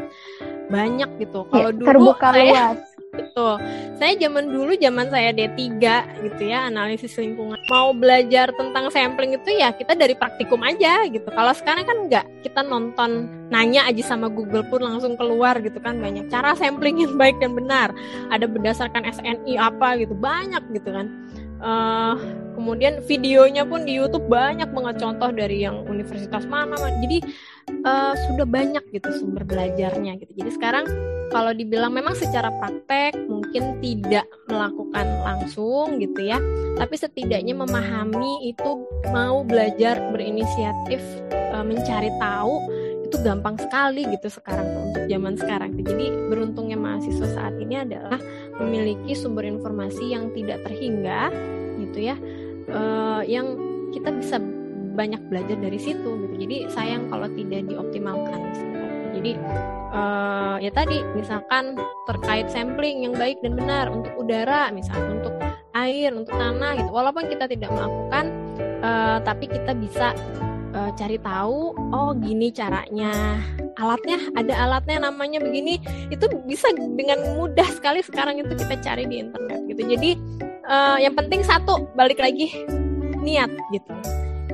banyak 0.72 1.10
gitu. 1.20 1.44
Kalau 1.52 1.70
ya, 1.70 1.76
dulu 1.76 1.88
terbuka 1.88 2.28
saya 2.32 2.48
luas. 2.48 2.80
Betul. 3.12 3.60
Saya 4.00 4.16
zaman 4.16 4.56
dulu 4.56 4.72
zaman 4.80 5.12
saya 5.12 5.36
D3 5.36 5.60
gitu 6.24 6.44
ya, 6.48 6.72
analisis 6.72 7.20
lingkungan. 7.20 7.60
Mau 7.68 7.92
belajar 7.92 8.56
tentang 8.56 8.88
sampling 8.88 9.36
itu 9.36 9.52
ya 9.52 9.76
kita 9.76 10.00
dari 10.00 10.16
praktikum 10.16 10.64
aja 10.64 11.04
gitu. 11.12 11.28
Kalau 11.28 11.52
sekarang 11.52 11.84
kan 11.84 11.98
enggak, 12.08 12.26
kita 12.40 12.64
nonton 12.64 13.28
nanya 13.52 13.84
aja 13.84 14.16
sama 14.16 14.32
Google 14.32 14.64
pun 14.64 14.80
langsung 14.80 15.20
keluar 15.20 15.60
gitu 15.60 15.76
kan 15.84 16.00
banyak 16.00 16.32
cara 16.32 16.56
sampling 16.56 17.04
yang 17.04 17.20
baik 17.20 17.36
dan 17.44 17.52
benar. 17.52 17.92
Ada 18.32 18.48
berdasarkan 18.48 19.04
SNI 19.04 19.60
apa 19.60 20.00
gitu, 20.00 20.16
banyak 20.16 20.64
gitu 20.72 20.96
kan. 20.96 21.12
Uh, 21.62 22.18
kemudian 22.58 23.06
videonya 23.06 23.62
pun 23.70 23.86
di 23.86 23.94
YouTube 23.94 24.26
banyak 24.26 24.66
banget 24.74 24.98
contoh 24.98 25.30
dari 25.30 25.62
yang 25.62 25.86
universitas 25.86 26.42
mana, 26.50 26.74
jadi 27.06 27.22
uh, 27.86 28.18
sudah 28.18 28.50
banyak 28.50 28.82
gitu 28.90 29.14
sumber 29.22 29.46
belajarnya 29.46 30.18
gitu. 30.26 30.42
Jadi 30.42 30.52
sekarang 30.58 30.90
kalau 31.30 31.54
dibilang 31.54 31.94
memang 31.94 32.18
secara 32.18 32.50
praktek 32.58 33.14
mungkin 33.30 33.78
tidak 33.78 34.26
melakukan 34.50 35.06
langsung 35.22 36.02
gitu 36.02 36.34
ya, 36.34 36.42
tapi 36.82 36.98
setidaknya 36.98 37.54
memahami 37.54 38.50
itu 38.50 38.82
mau 39.14 39.46
belajar 39.46 40.02
berinisiatif 40.10 40.98
uh, 41.54 41.62
mencari 41.62 42.10
tahu 42.18 42.58
itu 43.06 43.22
gampang 43.22 43.60
sekali 43.60 44.08
gitu 44.10 44.34
sekarang 44.34 44.66
untuk 44.88 45.04
zaman 45.06 45.38
sekarang. 45.38 45.78
Jadi 45.78 46.10
beruntungnya 46.26 46.80
mahasiswa 46.80 47.28
saat 47.38 47.54
ini 47.62 47.86
adalah 47.86 48.18
memiliki 48.62 49.18
sumber 49.18 49.44
informasi 49.44 50.14
yang 50.14 50.30
tidak 50.38 50.62
terhingga 50.64 51.34
gitu 51.82 52.14
ya, 52.14 52.16
uh, 52.70 53.26
yang 53.26 53.58
kita 53.92 54.14
bisa 54.14 54.38
banyak 54.94 55.20
belajar 55.32 55.58
dari 55.58 55.80
situ 55.80 56.10
gitu. 56.28 56.36
Jadi 56.38 56.58
sayang 56.72 57.10
kalau 57.10 57.28
tidak 57.32 57.66
dioptimalkan. 57.68 58.40
Jadi 59.12 59.36
uh, 59.92 60.56
ya 60.64 60.72
tadi 60.72 61.04
misalkan 61.14 61.76
terkait 62.08 62.48
sampling 62.48 63.04
yang 63.04 63.14
baik 63.16 63.38
dan 63.44 63.60
benar 63.60 63.92
untuk 63.92 64.12
udara 64.16 64.72
misalnya 64.72 65.12
untuk 65.20 65.36
air 65.76 66.12
untuk 66.16 66.36
tanah 66.36 66.80
gitu. 66.80 66.92
Walaupun 66.92 67.28
kita 67.28 67.46
tidak 67.48 67.70
melakukan 67.72 68.26
uh, 68.84 69.18
tapi 69.24 69.46
kita 69.52 69.76
bisa 69.76 70.16
uh, 70.74 70.92
cari 70.96 71.18
tahu 71.22 71.76
oh 71.76 72.12
gini 72.18 72.50
caranya. 72.52 73.40
Alatnya 73.80 74.20
ada 74.36 74.54
alatnya 74.68 75.08
namanya 75.10 75.40
begini. 75.42 75.80
Itu 76.12 76.28
bisa 76.46 76.70
dengan 76.76 77.38
mudah 77.40 77.68
sekali 77.72 78.04
sekarang 78.04 78.42
itu 78.42 78.54
kita 78.56 78.76
cari 78.82 79.08
di 79.08 79.24
internet 79.24 79.60
gitu. 79.68 79.82
Jadi 79.86 80.10
uh, 80.68 80.98
yang 81.00 81.16
penting 81.16 81.42
satu 81.44 81.88
balik 81.96 82.20
lagi 82.20 82.52
niat 83.22 83.52
gitu. 83.72 83.94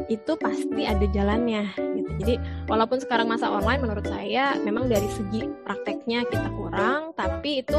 Itu 0.08 0.40
pasti 0.40 0.88
ada 0.88 1.04
jalannya 1.12 1.74
gitu. 1.76 2.12
Jadi 2.24 2.34
walaupun 2.66 2.98
sekarang 3.04 3.28
masa 3.28 3.52
online 3.52 3.84
menurut 3.84 4.08
saya 4.08 4.56
memang 4.64 4.88
dari 4.88 5.08
segi 5.12 5.46
prakteknya 5.68 6.24
kita 6.32 6.50
kurang, 6.56 7.12
tapi 7.14 7.62
itu 7.62 7.78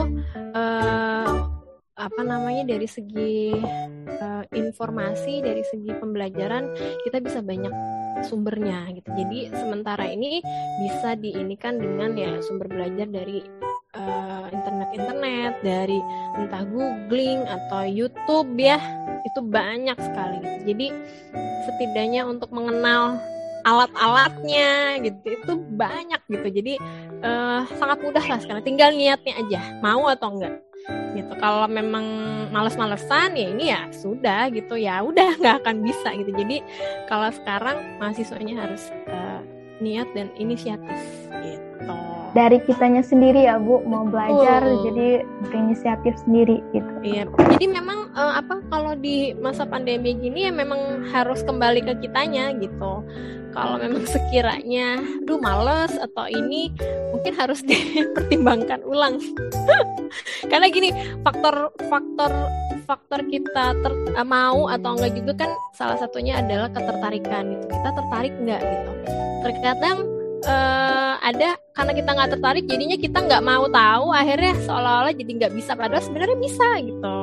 uh, 0.55 1.49
apa 1.99 2.23
namanya 2.23 2.63
dari 2.63 2.87
segi 2.87 3.51
uh, 4.07 4.45
informasi, 4.55 5.43
dari 5.43 5.67
segi 5.67 5.91
pembelajaran 5.99 6.71
kita 7.03 7.19
bisa 7.19 7.43
banyak 7.43 7.75
sumbernya 8.27 8.89
gitu. 8.95 9.11
Jadi 9.15 9.39
sementara 9.55 10.05
ini 10.09 10.43
bisa 10.83 11.15
diinikan 11.19 11.79
dengan 11.79 12.15
ya 12.15 12.39
sumber 12.43 12.71
belajar 12.71 13.07
dari 13.09 13.43
uh, 13.97 14.47
internet-internet, 14.51 15.61
dari 15.63 15.99
entah 16.39 16.65
googling 16.67 17.45
atau 17.47 17.87
YouTube 17.87 18.55
ya 18.59 18.79
itu 19.27 19.41
banyak 19.43 19.99
sekali 19.99 20.39
gitu. 20.43 20.59
Jadi 20.75 20.87
setidaknya 21.69 22.23
untuk 22.25 22.51
mengenal 22.55 23.19
alat-alatnya 23.67 25.03
gitu 25.03 25.19
itu 25.35 25.53
banyak 25.77 26.21
gitu. 26.31 26.49
Jadi 26.49 26.75
uh, 27.23 27.67
sangat 27.77 27.99
mudah 28.01 28.25
lah 28.25 28.39
sekarang. 28.41 28.63
Tinggal 28.65 28.95
niatnya 28.95 29.35
aja 29.37 29.61
mau 29.83 30.07
atau 30.09 30.39
enggak 30.39 30.68
gitu. 31.17 31.33
Kalau 31.39 31.67
memang 31.69 32.05
males-malesan 32.49 33.37
ya 33.37 33.47
ini 33.53 33.65
ya 33.71 33.81
sudah 33.93 34.49
gitu 34.53 34.75
ya 34.79 35.05
udah 35.05 35.37
nggak 35.41 35.57
akan 35.65 35.77
bisa 35.85 36.15
gitu. 36.17 36.31
Jadi 36.33 36.65
kalau 37.07 37.29
sekarang 37.33 38.01
mahasiswanya 38.01 38.67
harus 38.67 38.89
uh, 39.11 39.38
niat 39.79 40.09
dan 40.15 40.29
inisiatif 40.37 40.99
gitu 41.43 41.69
dari 42.37 42.61
kitanya 42.65 43.01
sendiri 43.01 43.49
ya 43.49 43.57
Bu 43.57 43.81
mau 43.89 44.05
belajar 44.05 44.61
oh. 44.65 44.85
jadi 44.85 45.25
berinisiatif 45.43 46.15
sendiri 46.23 46.61
gitu. 46.77 46.93
Iya. 47.01 47.25
Jadi 47.57 47.67
memang 47.67 48.13
uh, 48.13 48.39
apa 48.41 48.61
kalau 48.69 48.93
di 48.99 49.33
masa 49.39 49.65
pandemi 49.65 50.13
gini 50.17 50.49
ya 50.49 50.53
memang 50.53 51.09
harus 51.09 51.41
kembali 51.45 51.85
ke 51.85 51.93
kitanya 52.05 52.53
gitu. 52.61 53.05
Kalau 53.57 53.81
memang 53.81 54.05
sekiranya 54.05 55.01
duh 55.25 55.41
males 55.41 55.97
atau 55.97 56.29
ini 56.29 56.71
mungkin 57.11 57.33
harus 57.33 57.65
dipertimbangkan 57.69 58.85
ulang. 58.85 59.19
Karena 60.51 60.69
gini, 60.69 60.93
faktor 61.25 61.73
faktor 61.89 62.33
faktor 62.89 63.21
kita 63.29 63.77
ter, 63.85 63.93
uh, 64.17 64.25
mau 64.25 64.69
atau 64.69 64.97
enggak 64.97 65.13
juga 65.17 65.33
kan 65.45 65.51
salah 65.77 65.97
satunya 65.97 66.41
adalah 66.41 66.69
ketertarikan 66.71 67.57
gitu. 67.57 67.65
Kita 67.73 67.91
tertarik 67.97 68.35
enggak 68.37 68.63
gitu. 68.63 69.28
Terkadang 69.45 69.99
uh, 70.45 71.15
ada 71.23 71.59
karena 71.75 71.93
kita 71.95 72.11
nggak 72.11 72.31
tertarik 72.39 72.65
jadinya 72.67 72.97
kita 72.99 73.19
nggak 73.23 73.43
mau 73.43 73.65
tahu 73.71 74.11
akhirnya 74.11 74.53
seolah-olah 74.67 75.15
jadi 75.15 75.31
nggak 75.39 75.53
bisa 75.55 75.73
padahal 75.79 76.03
sebenarnya 76.03 76.39
bisa 76.39 76.69
gitu. 76.83 77.17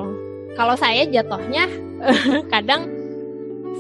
Kalau 0.56 0.76
saya 0.80 1.04
jatuhnya 1.08 1.68
kadang 2.54 2.88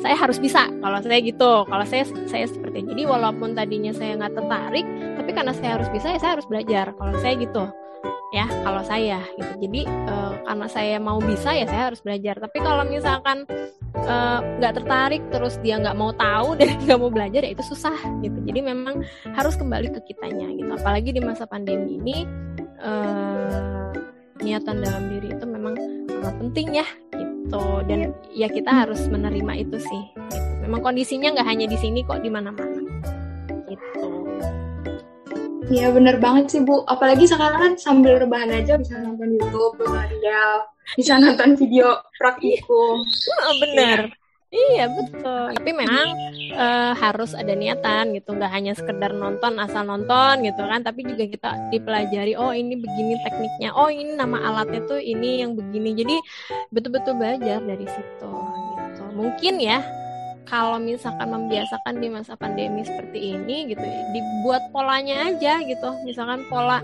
saya 0.04 0.16
harus 0.20 0.38
bisa 0.42 0.68
kalau 0.84 1.00
saya 1.00 1.20
gitu. 1.24 1.54
Kalau 1.64 1.86
saya 1.88 2.04
saya 2.28 2.46
seperti 2.48 2.84
jadi 2.84 3.08
walaupun 3.08 3.56
tadinya 3.56 3.96
saya 3.96 4.20
nggak 4.20 4.36
tertarik 4.36 4.86
tapi 5.16 5.30
karena 5.32 5.54
saya 5.56 5.80
harus 5.80 5.90
bisa 5.94 6.12
ya 6.12 6.20
saya 6.20 6.32
harus 6.36 6.48
belajar. 6.48 6.92
Kalau 6.96 7.14
saya 7.24 7.36
gitu 7.40 7.85
ya 8.36 8.46
kalau 8.68 8.84
saya 8.84 9.24
gitu. 9.40 9.54
Jadi 9.64 9.88
uh, 9.88 10.36
karena 10.44 10.68
saya 10.68 10.98
mau 11.00 11.24
bisa 11.24 11.56
ya 11.56 11.64
saya 11.64 11.88
harus 11.90 12.04
belajar. 12.04 12.36
Tapi 12.44 12.58
kalau 12.60 12.84
misalkan 12.84 13.48
Eh, 14.06 14.40
nggak 14.60 14.74
uh, 14.74 14.78
tertarik 14.84 15.24
terus 15.32 15.56
dia 15.64 15.80
nggak 15.80 15.96
mau 15.96 16.12
tahu 16.14 16.54
dan 16.60 16.78
nggak 16.84 17.00
mau 17.00 17.10
belajar 17.10 17.42
ya 17.48 17.56
itu 17.56 17.64
susah 17.64 17.96
gitu. 18.22 18.38
Jadi 18.44 18.60
memang 18.62 19.02
harus 19.34 19.56
kembali 19.56 19.96
ke 19.96 20.14
kitanya 20.14 20.52
gitu. 20.52 20.70
Apalagi 20.76 21.10
di 21.16 21.22
masa 21.24 21.48
pandemi 21.48 21.98
ini 21.98 22.28
uh, 22.84 23.90
niatan 24.44 24.84
dalam 24.84 25.10
diri 25.10 25.32
itu 25.32 25.46
memang 25.48 25.74
sangat 26.12 26.36
penting 26.38 26.68
ya 26.76 26.88
gitu. 27.16 27.64
Dan 27.88 28.12
ya 28.36 28.52
kita 28.52 28.70
harus 28.84 29.00
menerima 29.08 29.64
itu 29.64 29.78
sih 29.80 30.04
gitu. 30.12 30.38
memang 30.68 30.82
kondisinya 30.86 31.34
nggak 31.40 31.48
hanya 31.48 31.66
di 31.70 31.78
sini 31.78 32.02
kok 32.02 32.20
di 32.26 32.30
mana-mana 32.30 32.82
gitu 33.70 34.10
Iya 35.66 35.90
bener 35.90 36.22
banget 36.22 36.46
sih 36.54 36.62
Bu. 36.62 36.86
Apalagi 36.86 37.26
sekarang 37.26 37.58
kan 37.58 37.74
sambil 37.82 38.22
rebahan 38.22 38.54
aja 38.54 38.78
bisa 38.78 39.02
nonton 39.02 39.34
YouTube, 39.34 39.82
tutorial, 39.82 40.70
bisa 40.94 41.18
nonton 41.18 41.58
video 41.58 41.98
praktikum. 42.22 43.02
Oh, 43.02 43.56
bener. 43.58 44.14
Iya 44.54 44.88
betul. 44.88 45.52
Tapi 45.58 45.72
memang 45.76 46.08
uh, 46.56 46.94
harus 46.96 47.36
ada 47.36 47.52
niatan 47.52 48.16
gitu, 48.16 48.38
nggak 48.38 48.52
hanya 48.54 48.72
sekedar 48.78 49.12
nonton 49.12 49.60
asal 49.60 49.84
nonton 49.84 50.48
gitu 50.48 50.64
kan, 50.64 50.80
tapi 50.86 51.04
juga 51.04 51.28
kita 51.28 51.50
dipelajari. 51.74 52.38
Oh 52.38 52.54
ini 52.54 52.78
begini 52.78 53.20
tekniknya. 53.26 53.74
Oh 53.74 53.90
ini 53.92 54.16
nama 54.16 54.38
alatnya 54.48 54.86
tuh 54.86 55.02
ini 55.02 55.44
yang 55.44 55.58
begini. 55.58 55.98
Jadi 55.98 56.16
betul-betul 56.72 57.18
belajar 57.20 57.60
dari 57.60 57.84
situ. 57.90 58.32
Gitu. 58.80 59.04
Mungkin 59.18 59.60
ya 59.60 59.82
kalau 60.46 60.78
misalkan 60.78 61.28
membiasakan 61.30 61.98
di 61.98 62.08
masa 62.08 62.38
pandemi 62.38 62.86
seperti 62.86 63.38
ini 63.38 63.74
gitu 63.74 63.82
dibuat 64.14 64.70
polanya 64.70 65.30
aja 65.34 65.60
gitu. 65.66 65.90
Misalkan 66.06 66.46
pola 66.48 66.80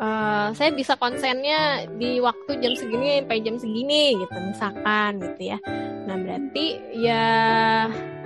uh, 0.00 0.48
saya 0.56 0.72
bisa 0.72 0.96
konsennya 0.96 1.86
di 2.00 2.18
waktu 2.18 2.58
jam 2.58 2.72
segini 2.74 3.20
sampai 3.20 3.38
jam 3.44 3.56
segini 3.60 4.16
gitu 4.16 4.36
misalkan 4.48 5.20
gitu 5.20 5.54
ya. 5.54 5.58
Nah 6.08 6.16
berarti 6.16 6.66
ya 6.96 7.24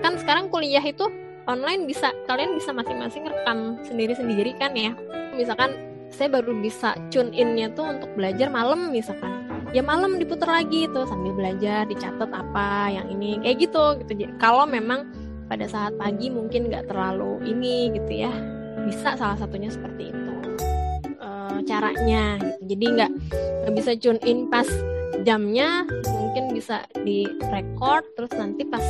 kan 0.00 0.14
sekarang 0.16 0.48
kuliah 0.48 0.82
itu 0.82 1.10
online 1.44 1.84
bisa 1.84 2.14
kalian 2.30 2.56
bisa 2.56 2.70
masing-masing 2.72 3.26
rekam 3.26 3.76
sendiri-sendiri 3.84 4.54
kan 4.56 4.72
ya. 4.78 4.94
Misalkan 5.34 5.74
saya 6.14 6.30
baru 6.30 6.54
bisa 6.62 6.94
tune 7.10 7.34
innya 7.34 7.74
tuh 7.74 7.90
untuk 7.90 8.06
belajar 8.14 8.46
malam 8.46 8.94
misalkan 8.94 9.33
ya 9.74 9.82
malam 9.82 10.22
diputar 10.22 10.62
lagi 10.62 10.86
tuh 10.94 11.02
sambil 11.10 11.34
belajar 11.34 11.82
dicatat 11.90 12.30
apa 12.30 12.94
yang 12.94 13.10
ini 13.10 13.42
kayak 13.42 13.66
gitu 13.66 13.98
gitu. 14.06 14.30
Kalau 14.38 14.64
memang 14.70 15.10
pada 15.50 15.66
saat 15.66 15.98
pagi 15.98 16.30
mungkin 16.30 16.70
nggak 16.70 16.88
terlalu 16.88 17.42
ini 17.42 17.90
gitu 17.90 18.24
ya 18.24 18.32
bisa 18.86 19.18
salah 19.18 19.34
satunya 19.34 19.68
seperti 19.68 20.14
itu 20.14 20.34
e, 21.18 21.28
caranya 21.66 22.38
gitu. 22.38 22.62
Jadi 22.70 22.84
nggak 22.86 23.12
bisa 23.74 23.90
tune 23.98 24.22
in 24.22 24.46
pas 24.46 24.66
jamnya 25.22 25.86
mungkin 26.10 26.50
bisa 26.50 26.82
di 27.06 27.28
record 27.54 28.02
terus 28.18 28.34
nanti 28.34 28.66
pas 28.66 28.82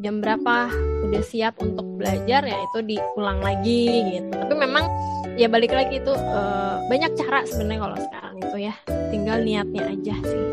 jam 0.00 0.18
berapa 0.24 0.72
udah 1.06 1.22
siap 1.22 1.60
untuk 1.60 1.84
belajar 2.00 2.42
ya 2.42 2.56
itu 2.56 2.78
diulang 2.82 3.44
lagi 3.44 4.16
gitu. 4.16 4.32
Tapi 4.32 4.54
memang 4.56 4.84
ya 5.36 5.46
balik 5.46 5.70
lagi 5.70 6.00
itu 6.00 6.12
e, 6.12 6.40
banyak 6.88 7.12
cara 7.20 7.44
sebenarnya 7.44 7.80
kalau 7.84 7.98
sekarang 8.00 8.34
itu 8.40 8.56
ya. 8.58 8.74
Tinggal 9.12 9.38
niatnya 9.44 9.82
aja 9.92 10.16
sih 10.24 10.46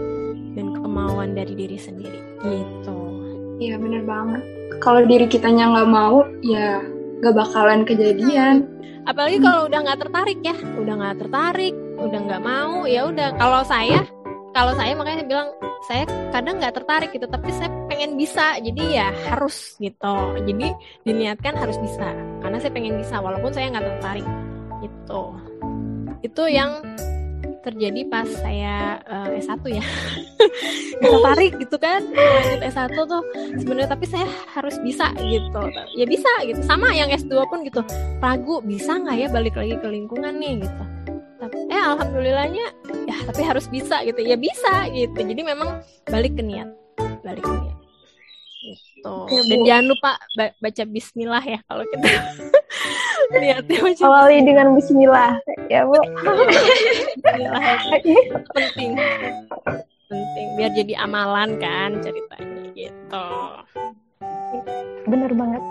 dan 0.53 0.75
kemauan 0.75 1.33
dari 1.33 1.53
diri 1.55 1.79
sendiri 1.79 2.19
gitu. 2.43 2.97
Iya 3.57 3.79
bener 3.79 4.03
banget. 4.03 4.43
Kalau 4.83 5.01
diri 5.07 5.25
kitanya 5.25 5.73
nggak 5.73 5.89
mau 5.89 6.27
ya 6.43 6.83
gak 7.23 7.33
bakalan 7.33 7.81
kejadian. 7.87 8.67
Apalagi 9.07 9.39
kalau 9.39 9.71
udah 9.71 9.79
nggak 9.87 9.99
tertarik 10.03 10.39
ya 10.43 10.55
udah 10.77 10.93
nggak 10.99 11.17
tertarik 11.23 11.75
udah 11.97 12.19
nggak 12.29 12.43
mau 12.43 12.83
ya 12.83 13.07
udah. 13.07 13.33
Kalau 13.39 13.63
saya 13.63 14.03
kalau 14.57 14.73
saya 14.73 14.97
makanya 14.97 15.21
saya 15.21 15.29
bilang 15.29 15.49
saya 15.85 16.03
kadang 16.33 16.57
nggak 16.57 16.73
tertarik 16.81 17.13
gitu 17.13 17.29
tapi 17.29 17.53
saya 17.53 17.69
pengen 17.85 18.17
bisa 18.17 18.57
jadi 18.57 18.83
ya 18.89 19.07
harus 19.29 19.77
gitu. 19.77 20.15
Jadi 20.33 20.73
diniatkan 21.05 21.53
harus 21.53 21.77
bisa 21.77 22.09
karena 22.41 22.57
saya 22.57 22.73
pengen 22.73 22.97
bisa 22.97 23.21
walaupun 23.21 23.53
saya 23.53 23.69
nggak 23.69 23.85
tertarik 23.85 24.25
gitu. 24.81 25.23
Itu 26.25 26.43
yang 26.49 26.81
terjadi 27.61 28.01
pas 28.09 28.25
saya 28.41 28.97
uh, 29.05 29.29
S1 29.37 29.61
ya. 29.69 29.85
Tertarik 31.05 31.53
gitu 31.61 31.77
kan 31.77 32.01
lanjut 32.09 32.61
S1 32.65 32.97
tuh 32.97 33.23
sebenarnya 33.61 33.93
tapi 33.93 34.09
saya 34.09 34.25
harus 34.57 34.81
bisa 34.81 35.13
gitu. 35.21 35.61
Ya 35.93 36.09
bisa 36.09 36.31
gitu 36.49 36.65
sama 36.65 36.89
yang 36.97 37.13
S2 37.13 37.45
pun 37.45 37.61
gitu. 37.61 37.85
Ragu 38.17 38.65
bisa 38.65 38.97
nggak 38.97 39.17
ya 39.21 39.27
balik 39.29 39.53
lagi 39.53 39.77
ke 39.77 39.85
lingkungan 39.85 40.33
nih? 40.41 40.65
gitu. 40.65 40.83
Eh 41.69 41.77
alhamdulillahnya 41.77 42.96
ya 43.07 43.15
tapi 43.23 43.41
harus 43.41 43.65
bisa 43.71 44.03
gitu. 44.03 44.19
Ya 44.19 44.35
bisa 44.35 44.91
gitu. 44.91 45.15
Jadi 45.15 45.41
memang 45.41 45.79
balik 46.11 46.35
ke 46.35 46.43
niat. 46.43 46.69
Balik 47.23 47.41
ke 47.41 47.53
niat. 47.55 47.77
Gitu. 48.67 49.07
Oke, 49.07 49.39
dan 49.47 49.59
jangan 49.63 49.85
lupa 49.87 50.11
baca 50.35 50.83
Bismillah 50.83 51.43
ya 51.45 51.59
kalau 51.71 51.87
kita 51.87 52.09
niatnya 53.39 53.79
baca 53.79 54.03
awali 54.03 54.43
dengan 54.43 54.75
Bismillah. 54.75 55.39
Ya 55.71 55.87
bu. 55.87 55.95
Bismillah 57.23 57.63
penting. 58.55 58.91
Penting. 60.07 60.47
Biar 60.59 60.71
jadi 60.75 60.93
amalan 60.99 61.55
kan 61.63 62.03
ceritanya 62.03 62.63
gitu. 62.75 63.27
Bener 65.07 65.31
banget 65.31 65.63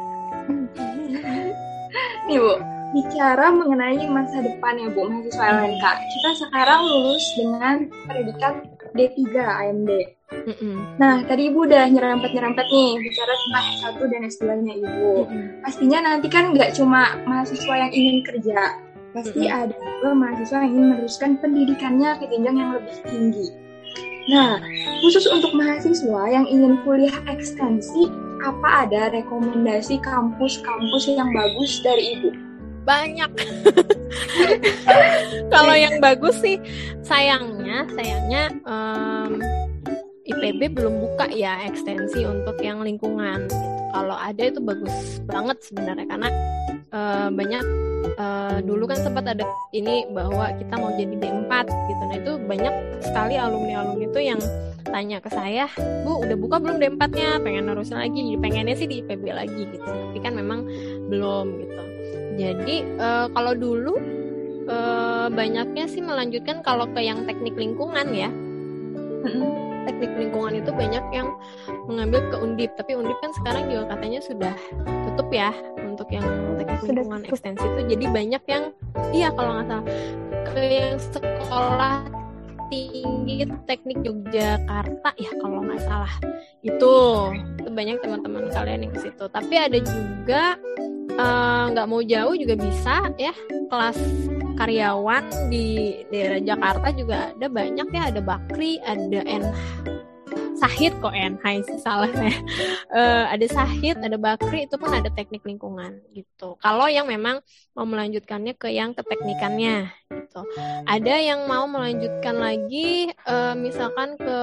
nih 2.31 2.39
bu 2.41 2.53
bicara 2.95 3.51
mengenai 3.51 4.07
masa 4.09 4.41
depan 4.41 4.79
ya 4.79 4.89
Bu 4.89 5.11
mahasiswa 5.11 5.45
LNK. 5.45 5.85
Kita 5.85 6.31
sekarang 6.47 6.81
lulus 6.87 7.25
dengan 7.35 7.77
pendidikan 8.07 8.55
D3 8.97 9.21
AMD. 9.37 9.91
Mm 10.27 10.55
-mm. 10.59 10.77
Nah, 10.99 11.23
tadi 11.23 11.55
Ibu 11.55 11.71
udah 11.71 11.87
nyerempet-nyerempet 11.87 12.67
nih 12.67 12.91
bicara 12.99 13.33
tentang 13.37 13.65
S1 13.79 13.99
dan 14.11 14.23
S2-nya 14.27 14.75
Ibu. 14.83 15.13
Mm 15.23 15.27
-mm. 15.31 15.45
Pastinya 15.63 15.99
nanti 16.03 16.27
kan 16.27 16.51
nggak 16.51 16.75
cuma 16.75 17.15
mahasiswa 17.27 17.75
yang 17.79 17.93
ingin 17.95 18.19
kerja, 18.27 18.59
pasti 19.15 19.47
mm 19.47 19.51
-mm. 19.51 19.61
ada 19.63 19.77
juga 19.77 20.11
mahasiswa 20.19 20.57
yang 20.67 20.71
ingin 20.75 20.87
meneruskan 20.95 21.31
pendidikannya 21.39 22.11
ke 22.19 22.25
jenjang 22.27 22.57
yang 22.59 22.71
lebih 22.75 22.97
tinggi. 23.07 23.47
Nah, 24.27 24.59
khusus 25.07 25.31
untuk 25.31 25.55
mahasiswa 25.55 26.23
yang 26.27 26.47
ingin 26.51 26.83
kuliah 26.83 27.15
ekstensi, 27.31 28.11
apa 28.47 28.87
ada 28.87 29.11
rekomendasi 29.11 29.99
kampus-kampus 30.07 31.11
yang 31.11 31.35
bagus 31.35 31.83
dari 31.83 32.15
Ibu? 32.17 32.47
banyak. 32.87 33.31
Kalau 35.53 35.75
yang 35.75 35.99
bagus 35.99 36.39
sih 36.39 36.63
sayangnya, 37.03 37.91
sayangnya 37.99 38.55
um, 38.63 39.43
IPB 40.23 40.79
belum 40.79 40.95
buka 41.03 41.27
ya 41.35 41.67
ekstensi 41.67 42.23
untuk 42.23 42.55
yang 42.63 42.87
lingkungan. 42.87 43.51
Kalau 43.91 44.15
ada 44.15 44.43
itu 44.47 44.63
bagus 44.63 45.19
banget 45.27 45.59
sebenarnya 45.67 46.07
karena 46.07 46.31
uh, 46.95 47.29
banyak 47.35 47.65
uh, 48.15 48.59
dulu 48.63 48.87
kan 48.87 48.99
sempat 49.03 49.27
ada 49.27 49.45
ini 49.75 50.07
bahwa 50.15 50.55
kita 50.55 50.75
mau 50.79 50.95
jadi 50.95 51.15
D4 51.19 51.53
gitu. 51.67 52.03
Nah 52.07 52.17
itu 52.17 52.33
banyak 52.47 52.75
sekali 53.03 53.35
alumni-alumni 53.35 54.07
itu 54.07 54.21
yang 54.23 54.41
tanya 54.87 55.19
ke 55.19 55.29
saya, 55.29 55.67
Bu 56.07 56.23
udah 56.23 56.37
buka 56.39 56.57
belum 56.63 56.79
D4-nya? 56.79 57.43
Pengen 57.43 57.67
nerusin 57.67 57.99
lagi, 57.99 58.23
pengennya 58.39 58.79
sih 58.79 58.87
di 58.87 59.03
IPB 59.03 59.25
lagi 59.35 59.63
gitu. 59.75 59.83
Tapi 59.83 60.19
kan 60.23 60.33
memang 60.39 60.65
belum 61.11 61.47
gitu. 61.67 61.83
Jadi 62.37 62.77
uh, 63.01 63.27
kalau 63.33 63.53
dulu 63.57 63.99
uh, 64.71 65.27
banyaknya 65.33 65.91
sih 65.91 66.05
melanjutkan 66.05 66.63
kalau 66.63 66.87
ke 66.93 67.03
yang 67.03 67.27
teknik 67.27 67.59
lingkungan 67.59 68.07
ya. 68.15 68.31
Teknik 69.87 70.13
lingkungan 70.19 70.59
itu 70.59 70.71
banyak 70.75 71.05
yang 71.15 71.31
mengambil 71.87 72.27
ke 72.29 72.37
Undip, 72.43 72.75
tapi 72.75 72.99
Undip 72.99 73.17
kan 73.23 73.31
sekarang 73.39 73.71
juga 73.71 73.95
katanya 73.95 74.21
sudah 74.21 74.55
tutup 75.07 75.31
ya 75.31 75.55
untuk 75.87 76.11
yang 76.11 76.27
teknik 76.59 76.83
lingkungan 76.83 77.23
ekstensi 77.25 77.65
itu. 77.65 77.81
Jadi 77.97 78.05
banyak 78.11 78.43
yang 78.51 78.65
iya 79.15 79.31
kalau 79.31 79.57
nggak 79.57 79.67
salah 79.71 79.87
ke 80.51 80.63
yang 80.67 80.99
sekolah 80.99 81.99
tinggi 82.67 83.47
teknik 83.65 83.99
Yogyakarta 84.03 85.11
ya 85.17 85.31
kalau 85.39 85.63
nggak 85.63 85.83
salah. 85.87 86.15
Itu 86.61 86.95
itu 87.63 87.71
banyak 87.71 88.03
teman-teman 88.03 88.51
kalian 88.51 88.91
yang 88.91 88.93
ke 88.93 89.01
situ. 89.07 89.25
Tapi 89.31 89.55
ada 89.55 89.79
juga 89.79 90.59
eh, 91.15 91.65
nggak 91.73 91.87
uh, 91.87 91.91
mau 91.91 92.03
jauh 92.03 92.35
juga 92.35 92.55
bisa 92.59 93.09
ya 93.17 93.33
kelas 93.71 93.99
karyawan 94.57 95.25
di 95.53 96.01
daerah 96.09 96.41
Jakarta 96.41 96.89
juga 96.97 97.17
ada 97.37 97.47
banyak 97.47 97.89
ya 97.93 98.03
ada 98.11 98.21
Bakri 98.25 98.81
ada 98.83 99.21
NH 99.23 99.61
Sahid 100.57 100.97
kok 101.05 101.13
En 101.13 101.37
Hai 101.45 101.61
salah 101.79 102.09
ya 102.09 102.33
uh, 102.91 103.25
ada 103.37 103.47
Sahid 103.47 104.01
ada 104.01 104.17
Bakri 104.17 104.65
itu 104.65 104.81
pun 104.81 104.89
ada 104.89 105.13
teknik 105.13 105.45
lingkungan 105.45 106.01
gitu. 106.17 106.57
Kalau 106.65 106.89
yang 106.89 107.05
memang 107.05 107.45
mau 107.77 107.85
melanjutkannya 107.85 108.57
ke 108.57 108.73
yang 108.73 108.97
keteknikannya 108.97 109.93
gitu. 110.09 110.41
Ada 110.89 111.15
yang 111.21 111.45
mau 111.45 111.69
melanjutkan 111.69 112.41
lagi 112.41 113.13
uh, 113.29 113.53
misalkan 113.53 114.17
ke 114.17 114.39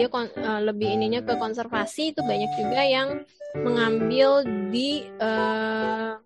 dia 0.00 0.08
uh, 0.08 0.60
lebih 0.64 0.96
ininya 0.96 1.20
ke 1.20 1.36
konservasi 1.36 2.16
itu 2.16 2.20
banyak 2.24 2.50
juga 2.56 2.80
yang 2.84 3.08
mengambil 3.60 4.44
di 4.72 5.04
uh, 5.20 6.16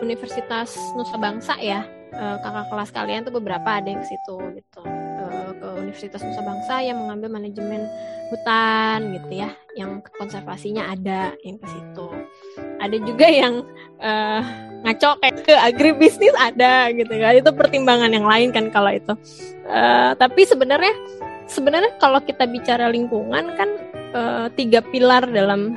Universitas 0.00 0.76
Nusa 0.96 1.16
Bangsa 1.20 1.56
ya 1.60 1.97
kakak 2.14 2.66
kelas 2.72 2.90
kalian 2.94 3.20
tuh 3.26 3.34
beberapa 3.36 3.68
ada 3.80 3.88
yang 3.88 4.00
ke 4.02 4.08
situ 4.08 4.36
gitu. 4.56 4.82
Ke 5.58 5.68
Universitas 5.74 6.22
Nusa 6.22 6.42
Bangsa 6.46 6.78
yang 6.80 7.02
mengambil 7.02 7.34
manajemen 7.34 7.82
hutan 8.30 9.18
gitu 9.18 9.42
ya 9.42 9.50
yang 9.74 9.98
konservasinya 10.20 10.92
ada 10.92 11.34
yang 11.42 11.58
ke 11.58 11.66
situ. 11.66 12.06
Ada 12.78 12.96
juga 13.02 13.26
yang 13.26 13.66
uh, 13.98 14.42
ngaco 14.86 15.18
kayak 15.18 15.36
ke 15.42 15.54
agribisnis 15.58 16.34
ada 16.38 16.94
gitu 16.94 17.10
kan. 17.10 17.34
Itu 17.34 17.50
pertimbangan 17.56 18.14
yang 18.14 18.26
lain 18.28 18.54
kan 18.54 18.70
kalau 18.70 18.94
itu. 18.94 19.14
Uh, 19.66 20.14
tapi 20.14 20.46
sebenarnya 20.46 20.94
sebenarnya 21.50 21.96
kalau 21.98 22.20
kita 22.22 22.46
bicara 22.46 22.86
lingkungan 22.92 23.56
kan 23.58 23.70
uh, 24.14 24.46
tiga 24.54 24.84
pilar 24.84 25.26
dalam 25.26 25.74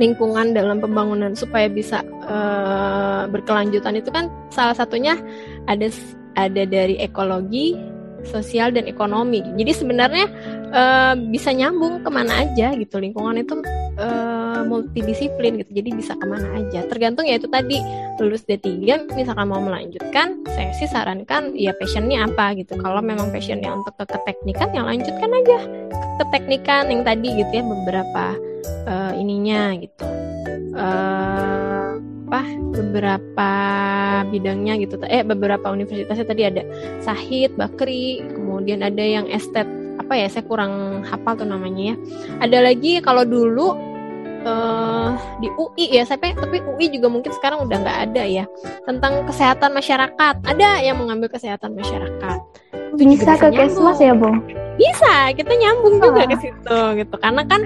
lingkungan 0.00 0.56
dalam 0.56 0.80
pembangunan 0.80 1.36
supaya 1.36 1.68
bisa 1.68 2.00
uh, 2.24 3.28
berkelanjutan 3.28 3.98
itu 4.00 4.08
kan 4.08 4.32
salah 4.48 4.76
satunya 4.76 5.16
ada 5.68 5.88
ada 6.36 6.64
dari 6.64 6.96
ekologi 7.00 7.76
sosial 8.22 8.70
dan 8.70 8.86
ekonomi. 8.86 9.42
Jadi 9.58 9.72
sebenarnya 9.74 10.26
uh, 10.70 11.14
bisa 11.18 11.50
nyambung 11.50 12.06
ke 12.06 12.10
mana 12.10 12.46
aja 12.46 12.70
gitu. 12.78 13.02
Lingkungan 13.02 13.42
itu 13.42 13.58
uh, 13.98 14.62
multidisiplin 14.62 15.58
gitu. 15.58 15.82
Jadi 15.82 15.90
bisa 15.90 16.14
ke 16.14 16.26
mana 16.26 16.46
aja. 16.54 16.86
Tergantung 16.86 17.26
ya 17.26 17.36
itu 17.36 17.50
tadi 17.50 17.82
lulus 18.22 18.46
D3 18.46 19.10
misalkan 19.18 19.50
mau 19.50 19.58
melanjutkan, 19.58 20.46
saya 20.46 20.70
sih 20.78 20.86
sarankan 20.86 21.52
ya 21.58 21.74
passionnya 21.76 22.22
apa 22.30 22.54
gitu. 22.54 22.78
Kalau 22.78 23.02
memang 23.02 23.34
passionnya 23.34 23.74
untuk 23.74 23.98
ke 23.98 24.06
keteknikan 24.06 24.70
yang 24.70 24.86
lanjutkan 24.86 25.30
aja 25.42 25.58
ke 26.22 26.24
teknikan 26.30 26.86
yang 26.92 27.02
tadi 27.02 27.28
gitu 27.34 27.50
ya 27.50 27.64
beberapa 27.66 28.38
uh, 28.86 29.12
ininya 29.16 29.76
gitu. 29.78 30.04
Uh, 30.72 32.00
apa 32.32 32.48
beberapa 32.72 33.52
bidangnya 34.32 34.80
gitu 34.80 34.96
eh 35.04 35.20
beberapa 35.20 35.68
universitasnya 35.68 36.24
tadi 36.24 36.48
ada 36.48 36.64
Sahid, 37.04 37.52
Bakri, 37.60 38.24
kemudian 38.24 38.80
ada 38.80 39.04
yang 39.04 39.28
estet 39.28 39.68
apa 40.00 40.16
ya 40.16 40.32
saya 40.32 40.48
kurang 40.48 41.04
hafal 41.04 41.36
tuh 41.36 41.44
namanya 41.44 41.92
ya. 41.92 41.96
Ada 42.40 42.72
lagi 42.72 43.04
kalau 43.04 43.28
dulu 43.28 43.76
uh, 44.48 45.12
di 45.44 45.48
UI 45.54 45.92
ya 45.92 46.08
saya 46.08 46.32
tapi 46.32 46.62
UI 46.62 46.88
juga 46.88 47.12
mungkin 47.12 47.36
sekarang 47.36 47.68
udah 47.68 47.76
nggak 47.82 47.98
ada 48.10 48.22
ya 48.24 48.44
tentang 48.88 49.26
kesehatan 49.26 49.70
masyarakat 49.76 50.34
ada 50.42 50.68
yang 50.82 50.98
mengambil 50.98 51.30
kesehatan 51.30 51.74
masyarakat 51.76 52.40
bisa 52.96 53.32
ke 53.36 53.48
kesmas 53.52 53.98
ya 53.98 54.12
bung? 54.12 54.40
Bisa 54.76 55.30
kita 55.36 55.52
nyambung 55.52 56.00
juga 56.00 56.24
ke 56.28 56.36
situ 56.40 56.78
gitu. 56.96 57.14
Karena 57.20 57.42
kan 57.44 57.60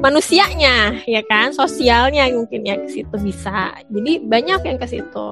manusianya 0.00 1.00
ya 1.08 1.22
kan? 1.28 1.52
Sosialnya 1.52 2.28
mungkin 2.32 2.64
ya 2.64 2.76
ke 2.76 2.88
situ 2.88 3.14
bisa. 3.20 3.72
Jadi 3.88 4.22
banyak 4.24 4.60
yang 4.64 4.78
ke 4.78 4.86
situ. 4.88 5.26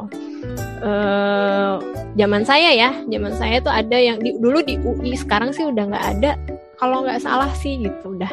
Uh, 0.80 1.76
zaman 2.16 2.40
saya 2.40 2.72
ya 2.72 2.90
zaman 3.04 3.36
saya 3.36 3.60
tuh 3.60 3.68
ada 3.68 4.00
yang 4.00 4.16
di, 4.16 4.32
dulu 4.40 4.64
di 4.64 4.80
UI 4.80 5.12
sekarang 5.12 5.52
sih 5.52 5.68
udah 5.68 5.84
nggak 5.92 6.06
ada. 6.18 6.32
Kalau 6.80 7.04
nggak 7.04 7.20
salah 7.20 7.52
sih 7.52 7.76
gitu. 7.84 8.16
Udah 8.16 8.32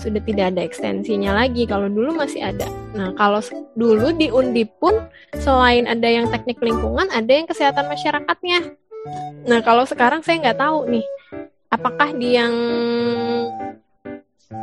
sudah 0.00 0.24
tidak 0.24 0.56
ada 0.56 0.64
ekstensinya 0.64 1.36
lagi. 1.36 1.68
Kalau 1.68 1.92
dulu 1.92 2.16
masih 2.16 2.48
ada. 2.48 2.64
Nah 2.96 3.12
kalau 3.16 3.44
dulu 3.76 4.12
di 4.16 4.32
Undip 4.32 4.72
pun 4.80 5.04
selain 5.36 5.84
ada 5.84 6.08
yang 6.08 6.28
teknik 6.32 6.60
lingkungan 6.60 7.08
ada 7.12 7.28
yang 7.28 7.48
kesehatan 7.48 7.88
masyarakatnya 7.88 8.81
Nah 9.48 9.58
kalau 9.66 9.82
sekarang 9.84 10.22
saya 10.22 10.38
nggak 10.38 10.60
tahu 10.60 10.86
nih, 10.90 11.06
apakah 11.72 12.08
di 12.14 12.28
yang 12.38 12.54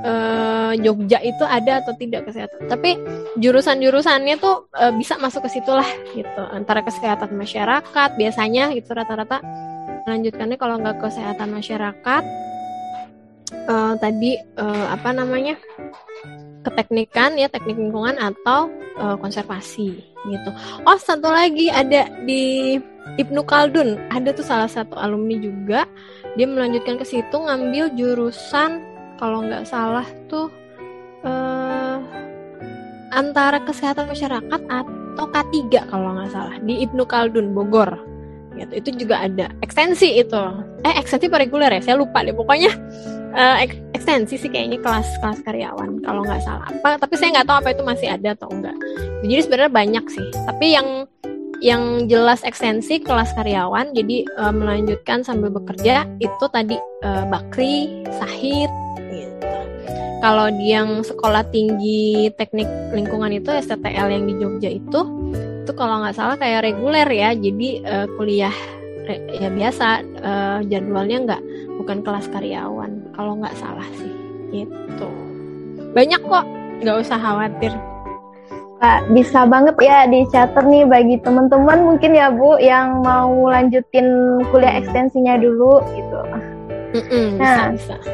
uh, 0.05 0.71
Jogja 0.79 1.19
itu 1.25 1.43
ada 1.43 1.81
atau 1.83 1.93
tidak 1.97 2.29
kesehatan. 2.29 2.69
Tapi 2.69 2.95
jurusan-jurusannya 3.41 4.35
tuh 4.37 4.69
uh, 4.77 4.93
bisa 4.95 5.17
masuk 5.17 5.49
ke 5.49 5.59
situ 5.59 5.71
lah 5.73 5.87
gitu. 6.13 6.43
Antara 6.53 6.85
kesehatan 6.85 7.33
masyarakat 7.35 8.09
biasanya 8.15 8.71
gitu 8.77 8.93
rata-rata 8.93 9.41
melanjutkannya 10.07 10.57
kalau 10.57 10.79
nggak 10.79 10.97
kesehatan 11.01 11.49
masyarakat 11.53 12.23
uh, 13.69 13.93
tadi 13.99 14.39
uh, 14.57 14.87
apa 14.93 15.09
namanya 15.13 15.59
keteknikan 16.59 17.39
ya 17.39 17.47
teknik 17.47 17.79
lingkungan 17.79 18.19
atau 18.19 18.67
uh, 18.99 19.15
konservasi 19.17 19.95
gitu. 20.27 20.49
Oh 20.83 20.97
satu 20.99 21.31
lagi 21.31 21.71
ada 21.71 22.11
di 22.27 22.75
Ibnu 23.17 23.41
Khaldun 23.43 23.99
ada 24.13 24.29
tuh 24.31 24.45
salah 24.45 24.69
satu 24.69 24.95
alumni 24.95 25.35
juga. 25.39 25.89
Dia 26.37 26.45
melanjutkan 26.45 27.01
ke 27.01 27.05
situ 27.07 27.35
ngambil 27.35 27.91
jurusan 27.97 28.83
kalau 29.19 29.43
nggak 29.43 29.67
salah 29.67 30.05
tuh 30.31 30.47
uh, 31.25 31.99
antara 33.11 33.59
kesehatan 33.65 34.07
masyarakat 34.07 34.61
atau 34.69 35.25
K3 35.25 35.89
kalau 35.89 36.15
nggak 36.15 36.31
salah 36.31 36.55
di 36.63 36.85
Ibnu 36.85 37.03
Khaldun 37.03 37.51
Bogor. 37.51 37.97
Gitu 38.55 38.73
itu 38.75 38.89
juga 39.05 39.25
ada. 39.25 39.51
Ekstensi 39.65 40.19
itu. 40.19 40.43
Eh 40.87 40.93
ekstensi 40.95 41.27
reguler 41.27 41.75
ya 41.75 41.81
saya 41.83 41.95
lupa 41.99 42.23
deh 42.23 42.31
pokoknya 42.31 42.71
uh, 43.35 43.57
ekstensi 43.91 44.39
sih 44.39 44.47
kayaknya 44.47 44.79
kelas 44.79 45.19
kelas 45.19 45.43
karyawan 45.43 45.99
kalau 46.05 46.23
nggak 46.23 46.39
salah. 46.45 46.67
Apa 46.71 46.95
tapi 47.01 47.19
saya 47.19 47.39
nggak 47.39 47.47
tahu 47.51 47.57
apa 47.59 47.69
itu 47.75 47.83
masih 47.83 48.07
ada 48.15 48.31
atau 48.31 48.47
enggak 48.47 48.77
jadi 49.23 49.41
sebenarnya 49.43 49.71
banyak 49.71 50.05
sih. 50.07 50.27
Tapi 50.47 50.65
yang 50.71 50.87
yang 51.59 52.07
jelas 52.07 52.43
ekstensi 52.47 53.03
kelas 53.03 53.35
karyawan 53.35 53.91
jadi 53.91 54.23
uh, 54.39 54.53
melanjutkan 54.55 55.27
sambil 55.27 55.51
bekerja 55.51 56.07
itu 56.23 56.45
tadi 56.51 56.79
uh, 57.03 57.27
bakri 57.27 58.03
sahid 58.15 58.71
gitu. 59.11 59.51
Kalau 60.23 60.47
di 60.51 60.71
yang 60.71 61.03
sekolah 61.03 61.43
tinggi 61.51 62.31
teknik 62.35 62.67
lingkungan 62.95 63.35
itu 63.35 63.51
STTL 63.51 64.07
yang 64.07 64.23
di 64.27 64.33
Jogja 64.39 64.69
itu 64.71 65.01
itu 65.69 65.71
kalau 65.77 66.01
nggak 66.01 66.17
salah 66.17 66.33
kayak 66.39 66.65
reguler 66.65 67.05
ya 67.05 67.35
jadi 67.35 67.69
uh, 67.85 68.07
kuliah 68.17 68.55
ya 69.29 69.49
biasa 69.49 69.87
uh, 70.21 70.59
jadwalnya 70.65 71.17
nggak 71.25 71.41
bukan 71.81 72.01
kelas 72.05 72.29
karyawan 72.29 73.03
kalau 73.13 73.37
nggak 73.37 73.57
salah 73.59 73.85
sih 73.99 74.13
gitu. 74.53 75.09
Banyak 75.93 76.21
kok 76.23 76.45
nggak 76.81 76.97
usah 77.03 77.17
khawatir 77.19 77.73
Pak, 78.79 79.11
bisa 79.11 79.43
banget 79.43 79.75
ya 79.83 80.07
dicatat 80.07 80.63
nih 80.63 80.87
bagi 80.87 81.19
teman-teman 81.19 81.83
mungkin 81.83 82.15
ya 82.15 82.31
Bu 82.31 82.55
yang 82.63 83.03
mau 83.03 83.51
lanjutin 83.51 84.39
kuliah 84.55 84.79
ekstensinya 84.79 85.35
dulu 85.35 85.83
gitu. 85.99 86.19
Mm 86.95 87.03
-mm, 87.03 87.27
nah, 87.35 87.75
bisa, 87.75 87.99
bisa. 87.99 88.11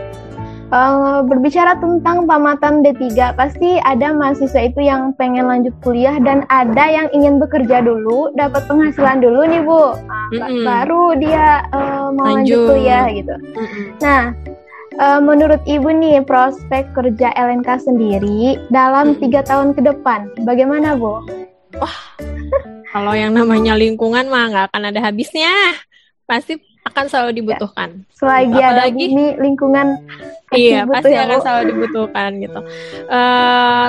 Uh, 0.73 1.21
berbicara 1.21 1.77
tentang 1.77 2.25
tamatan 2.25 2.81
D3, 2.81 3.37
pasti 3.37 3.77
ada 3.85 4.09
mahasiswa 4.09 4.65
itu 4.65 4.81
yang 4.81 5.13
pengen 5.13 5.45
lanjut 5.45 5.71
kuliah 5.85 6.17
dan 6.17 6.49
ada 6.49 6.89
yang 6.89 7.13
ingin 7.13 7.37
bekerja 7.37 7.85
dulu, 7.85 8.33
dapat 8.33 8.65
penghasilan 8.65 9.21
dulu 9.21 9.45
nih 9.45 9.61
Bu. 9.61 9.83
Nah, 10.33 10.49
mm 10.49 10.49
-mm. 10.49 10.65
Baru 10.65 11.05
dia 11.21 11.61
uh, 11.77 12.09
mau 12.09 12.25
lanjut. 12.25 12.57
lanjut 12.57 12.59
kuliah 12.73 13.05
gitu. 13.13 13.35
Mm 13.37 13.67
-mm. 13.69 13.85
Nah, 14.01 14.23
uh, 14.99 15.19
menurut 15.21 15.61
Ibu 15.67 15.89
nih 15.91 16.23
prospek 16.23 16.91
kerja 16.95 17.31
LNK 17.35 17.69
sendiri 17.83 18.59
dalam 18.71 19.15
tiga 19.19 19.43
tahun 19.43 19.75
ke 19.75 19.81
depan, 19.83 20.31
bagaimana 20.43 20.95
Bu? 20.95 21.23
Wah, 21.79 21.97
kalau 22.91 23.11
yang 23.11 23.35
namanya 23.35 23.75
lingkungan 23.75 24.27
mah 24.31 24.45
nggak 24.51 24.65
akan 24.71 24.83
ada 24.91 24.99
habisnya, 25.03 25.51
pasti 26.23 26.59
akan 26.85 27.05
selalu 27.11 27.43
dibutuhkan. 27.43 27.89
Ya, 28.07 28.13
selagi 28.15 28.59
Apalagi, 28.61 29.03
ada 29.05 29.11
bumi, 29.11 29.27
lingkungan 29.41 29.87
iya 30.55 30.87
pasti 30.87 31.11
ya, 31.11 31.25
akan 31.27 31.39
selalu 31.43 31.63
dibutuhkan 31.75 32.29
gitu. 32.39 32.59
Uh, 33.11 33.87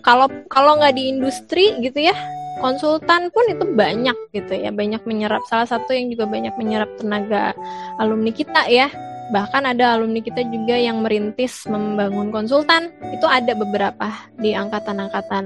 kalau 0.00 0.26
kalau 0.48 0.80
nggak 0.80 0.96
di 0.96 1.12
industri 1.12 1.76
gitu 1.78 2.10
ya, 2.10 2.16
konsultan 2.58 3.30
pun 3.30 3.44
itu 3.46 3.64
banyak 3.76 4.16
gitu 4.34 4.52
ya, 4.56 4.74
banyak 4.74 5.04
menyerap. 5.06 5.44
Salah 5.46 5.68
satu 5.68 5.94
yang 5.94 6.10
juga 6.10 6.26
banyak 6.26 6.56
menyerap 6.58 6.90
tenaga 6.98 7.54
alumni 8.00 8.32
kita 8.34 8.66
ya 8.66 8.90
bahkan 9.30 9.66
ada 9.66 9.96
alumni 9.96 10.20
kita 10.22 10.42
juga 10.46 10.76
yang 10.76 11.02
merintis 11.02 11.66
membangun 11.66 12.30
konsultan. 12.34 12.90
Itu 13.14 13.26
ada 13.26 13.54
beberapa 13.54 14.10
di 14.38 14.54
angkatan-angkatan 14.54 15.44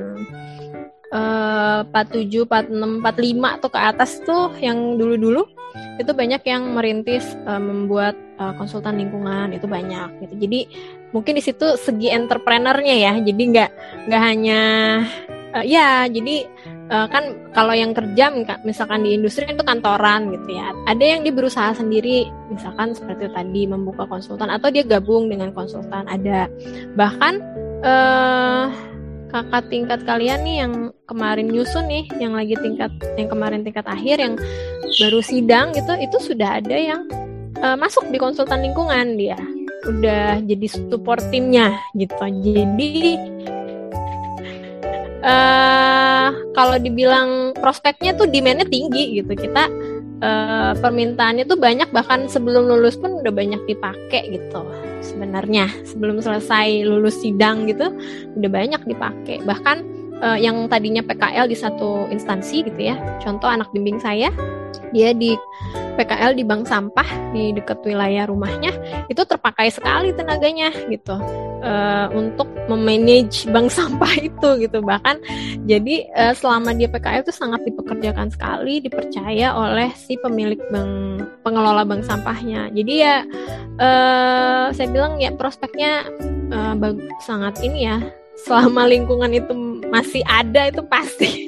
uh, 1.15 1.81
47, 1.89 2.49
46, 2.49 3.05
45 3.05 3.57
atau 3.61 3.69
ke 3.71 3.81
atas 3.81 4.11
tuh 4.25 4.51
yang 4.59 4.97
dulu-dulu. 4.97 5.47
Itu 5.99 6.11
banyak 6.15 6.43
yang 6.47 6.75
merintis 6.75 7.39
uh, 7.47 7.63
membuat 7.63 8.19
uh, 8.43 8.53
konsultan 8.59 8.99
lingkungan. 8.99 9.55
Itu 9.55 9.71
banyak 9.71 10.27
gitu. 10.27 10.35
Jadi 10.49 10.61
mungkin 11.15 11.39
di 11.39 11.43
situ 11.45 11.79
segi 11.79 12.11
entrepreneurnya 12.11 12.97
ya. 12.99 13.13
Jadi 13.23 13.43
nggak 13.55 13.71
nggak 14.11 14.23
hanya 14.23 14.61
uh, 15.55 15.65
ya 15.65 16.11
jadi 16.11 16.45
uh, 16.91 17.07
kan 17.09 17.25
kalau 17.55 17.73
yang 17.73 17.95
kerja 17.95 18.35
misalkan 18.67 19.07
di 19.07 19.15
industri 19.15 19.47
itu 19.47 19.63
kantoran 19.63 20.35
gitu 20.35 20.59
ya. 20.59 20.75
Ada 20.91 21.05
yang 21.17 21.21
dia 21.23 21.35
berusaha 21.35 21.71
sendiri 21.73 22.29
misalkan 22.51 22.93
seperti 22.93 23.31
tadi 23.31 23.71
membuka 23.71 24.05
konsultan 24.11 24.51
atau 24.51 24.69
dia 24.69 24.83
gabung 24.83 25.31
dengan 25.31 25.55
konsultan 25.55 26.05
ada. 26.11 26.51
Bahkan 26.99 27.35
uh, 27.87 28.67
kakak 29.31 29.67
tingkat 29.71 30.01
kalian 30.07 30.47
nih 30.47 30.57
yang 30.67 30.73
kemarin 31.11 31.51
nyusun 31.51 31.91
nih 31.91 32.07
yang 32.23 32.39
lagi 32.39 32.55
tingkat 32.59 32.91
yang 33.19 33.27
kemarin 33.27 33.67
tingkat 33.67 33.87
akhir 33.87 34.23
yang 34.23 34.35
baru 35.03 35.19
sidang 35.19 35.75
gitu 35.75 35.91
itu 35.99 36.17
sudah 36.23 36.63
ada 36.63 36.77
yang 36.79 37.03
uh, 37.59 37.75
masuk 37.75 38.07
di 38.11 38.19
konsultan 38.19 38.63
lingkungan 38.63 39.19
dia. 39.19 39.39
Udah 39.85 40.41
jadi 40.41 40.67
support 40.71 41.21
timnya 41.29 41.77
gitu. 41.93 42.17
Jadi 42.17 43.21
uh, 45.25 46.29
kalau 46.53 46.77
dibilang 46.79 47.57
prospeknya 47.57 48.13
tuh 48.15 48.29
demandnya 48.29 48.69
tinggi 48.69 49.19
gitu. 49.19 49.33
Kita 49.33 49.67
uh, 50.21 50.73
permintaannya 50.79 51.49
tuh 51.49 51.59
banyak 51.59 51.89
bahkan 51.91 52.29
sebelum 52.29 52.69
lulus 52.69 53.01
pun 53.01 53.25
udah 53.25 53.33
banyak 53.33 53.65
dipakai 53.65 54.31
gitu. 54.31 54.63
Sebenarnya 55.01 55.69
sebelum 55.85 56.21
selesai 56.21 56.85
lulus 56.85 57.21
sidang 57.25 57.65
gitu 57.67 57.91
udah 58.37 58.51
banyak 58.53 58.83
dipakai. 58.85 59.41
Bahkan 59.43 60.04
uh, 60.21 60.39
yang 60.39 60.69
tadinya 60.71 61.03
PKL 61.03 61.49
di 61.51 61.57
satu 61.57 62.07
instansi 62.11 62.67
gitu 62.67 62.81
ya. 62.81 62.99
Contoh 63.19 63.49
anak 63.51 63.71
bimbing 63.75 63.99
saya 63.99 64.31
dia 64.95 65.11
di 65.11 65.35
PKL 65.95 66.35
di 66.35 66.43
bank 66.43 66.67
sampah 66.67 67.07
di 67.31 67.55
dekat 67.55 67.83
wilayah 67.87 68.27
rumahnya 68.27 68.75
itu 69.07 69.23
terpakai 69.23 69.71
sekali 69.71 70.11
tenaganya 70.15 70.71
gitu. 70.91 71.19
Uh, 71.65 72.13
untuk 72.13 72.45
memanage 72.69 73.49
bank 73.49 73.73
sampah 73.79 74.13
itu 74.19 74.49
gitu. 74.63 74.83
Bahkan 74.83 75.17
jadi 75.65 76.11
uh, 76.15 76.35
selama 76.35 76.75
dia 76.75 76.91
PKL 76.91 77.23
itu 77.27 77.35
sangat 77.35 77.63
dipekerjakan 77.67 78.29
sekali 78.31 78.83
dipercaya 78.83 79.55
oleh 79.55 79.91
si 79.95 80.19
pemilik 80.19 80.61
bank 80.71 81.23
pengelola 81.47 81.87
bank 81.87 82.03
sampahnya. 82.03 82.71
Jadi 82.75 82.95
ya 82.99 83.23
uh, 83.79 84.67
saya 84.75 84.89
bilang 84.91 85.23
ya 85.23 85.31
prospeknya 85.35 86.07
uh, 86.51 86.75
sangat 87.23 87.63
ini 87.63 87.87
ya 87.87 87.99
selama 88.35 88.91
lingkungan 88.91 89.31
itu 89.31 89.55
masih 89.95 90.23
ada 90.27 90.67
itu 90.67 90.83
pasti. 90.91 91.47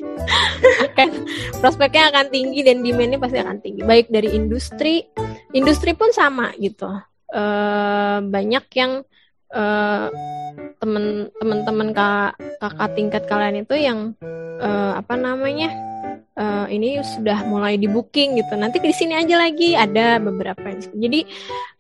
Akan 0.87 1.27
prospeknya 1.61 2.15
akan 2.15 2.27
tinggi 2.31 2.63
dan 2.63 2.87
demandnya 2.87 3.19
pasti 3.19 3.43
akan 3.43 3.59
tinggi. 3.59 3.83
Baik 3.83 4.07
dari 4.07 4.31
industri 4.39 5.03
industri 5.51 5.99
pun 5.99 6.15
sama 6.15 6.55
gitu. 6.63 6.87
Uh, 7.27 8.23
banyak 8.23 8.65
yang 8.79 9.03
uh, 9.51 10.07
temen 10.79 11.35
teman-teman 11.43 11.91
kak 11.91 12.39
kakak 12.63 12.91
tingkat 12.95 13.23
kalian 13.27 13.67
itu 13.67 13.75
yang 13.75 13.99
uh, 14.63 14.95
apa 14.95 15.19
namanya 15.19 15.75
uh, 16.39 16.71
ini 16.71 17.03
sudah 17.03 17.43
mulai 17.51 17.75
di 17.75 17.91
booking 17.91 18.39
gitu. 18.39 18.55
Nanti 18.55 18.79
di 18.79 18.95
sini 18.95 19.19
aja 19.19 19.43
lagi 19.43 19.75
ada 19.75 20.23
beberapa 20.23 20.71
jadi 20.95 21.27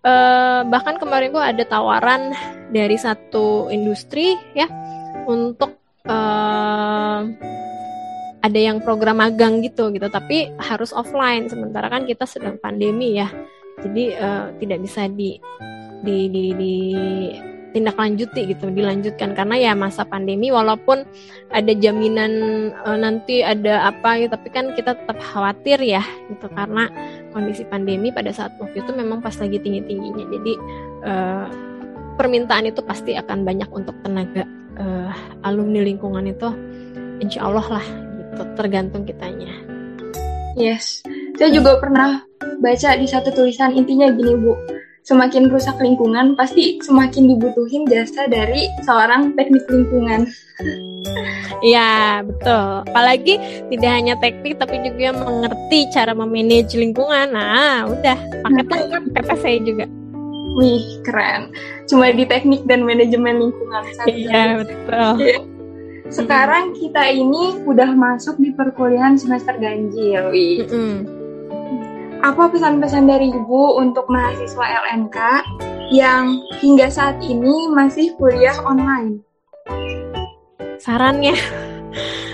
uh, 0.02 0.66
bahkan 0.66 0.98
kemarin 0.98 1.30
tuh 1.30 1.44
ada 1.46 1.62
tawaran 1.62 2.34
dari 2.74 2.98
satu 2.98 3.70
industri 3.70 4.34
ya 4.58 4.66
untuk 5.30 5.85
uh, 6.06 7.20
ada 8.42 8.58
yang 8.58 8.78
program 8.82 9.18
magang 9.18 9.60
gitu 9.62 9.90
gitu. 9.90 10.06
Tapi 10.06 10.54
harus 10.62 10.94
offline 10.94 11.50
sementara 11.50 11.90
kan 11.90 12.06
kita 12.06 12.24
sedang 12.24 12.56
pandemi 12.62 13.18
ya. 13.18 13.28
Jadi 13.82 14.16
uh, 14.16 14.54
tidak 14.62 14.78
bisa 14.86 15.10
di 15.10 15.36
di 16.06 16.30
di, 16.30 16.44
di 16.54 16.74
tindak 17.74 17.98
lanjuti 17.98 18.54
gitu 18.54 18.70
dilanjutkan. 18.70 19.34
Karena 19.36 19.58
ya 19.58 19.72
masa 19.74 20.06
pandemi 20.06 20.48
walaupun 20.54 21.04
ada 21.52 21.72
jaminan 21.76 22.32
uh, 22.86 22.96
nanti 22.96 23.42
ada 23.42 23.90
apa 23.90 24.22
gitu 24.22 24.32
tapi 24.32 24.48
kan 24.48 24.72
kita 24.72 24.96
tetap 24.96 25.18
khawatir 25.20 25.82
ya 25.82 26.00
gitu. 26.30 26.46
Karena 26.54 26.88
kondisi 27.36 27.68
pandemi 27.68 28.08
pada 28.08 28.32
saat 28.32 28.54
waktu 28.56 28.80
itu 28.80 28.90
memang 28.96 29.20
pas 29.20 29.36
lagi 29.36 29.60
tinggi 29.60 29.84
tingginya 29.84 30.24
jadi 30.24 30.52
uh, 31.04 31.46
permintaan 32.16 32.72
itu 32.72 32.80
pasti 32.80 33.12
akan 33.12 33.44
banyak 33.44 33.68
untuk 33.68 33.92
tenaga 34.00 34.48
uh, 34.78 35.12
alumni 35.44 35.82
lingkungan 35.84 36.24
itu 36.28 36.48
insya 37.20 37.48
Allah 37.48 37.80
lah 37.80 37.86
gitu 38.20 38.42
tergantung 38.56 39.02
kitanya 39.04 39.52
yes 40.56 41.04
saya 41.36 41.52
juga 41.52 41.80
pernah 41.80 42.24
baca 42.60 42.90
di 42.96 43.06
satu 43.08 43.32
tulisan 43.32 43.76
intinya 43.76 44.08
gini 44.12 44.36
bu 44.36 44.54
semakin 45.06 45.46
rusak 45.46 45.78
lingkungan, 45.78 46.34
pasti 46.34 46.82
semakin 46.82 47.30
dibutuhin 47.30 47.86
jasa 47.86 48.26
dari 48.26 48.66
seorang 48.82 49.38
teknik 49.38 49.64
lingkungan. 49.70 50.26
Iya, 51.64 52.20
betul. 52.20 52.84
Apalagi 52.84 53.40
tidak 53.72 53.90
hanya 53.96 54.14
teknik 54.20 54.60
tapi 54.60 54.76
juga 54.84 55.16
mengerti 55.16 55.88
cara 55.88 56.12
memanage 56.12 56.76
lingkungan. 56.76 57.32
Nah, 57.32 57.88
udah 57.88 58.16
paket 58.44 58.66
lengkap 58.68 59.26
saya 59.40 59.56
juga. 59.64 59.88
Wih, 60.56 61.04
keren. 61.04 61.52
Cuma 61.84 62.08
di 62.10 62.24
teknik 62.24 62.64
dan 62.64 62.82
manajemen 62.82 63.44
lingkungan 63.44 63.84
saja. 63.92 64.08
Iya, 64.08 64.44
betul. 64.64 65.10
Iya. 65.20 65.38
Sekarang 66.08 66.72
kita 66.72 67.12
ini 67.12 67.60
udah 67.68 67.92
masuk 67.92 68.40
di 68.40 68.56
perkuliahan 68.56 69.20
semester 69.20 69.52
ganjil. 69.60 70.32
Wih. 70.32 70.64
Mm-mm. 70.64 70.94
Apa 72.24 72.48
pesan-pesan 72.48 73.04
dari 73.04 73.30
Ibu 73.30 73.76
untuk 73.78 74.08
mahasiswa 74.08 74.64
LNK 74.64 75.18
yang 75.92 76.40
hingga 76.58 76.88
saat 76.88 77.20
ini 77.20 77.68
masih 77.70 78.16
kuliah 78.16 78.56
online? 78.64 79.20
Sarannya 80.80 81.36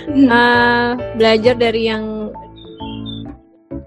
Hmm. 0.09 0.29
eh, 0.35 0.89
belajar 1.15 1.55
dari 1.55 1.87
yang 1.87 2.35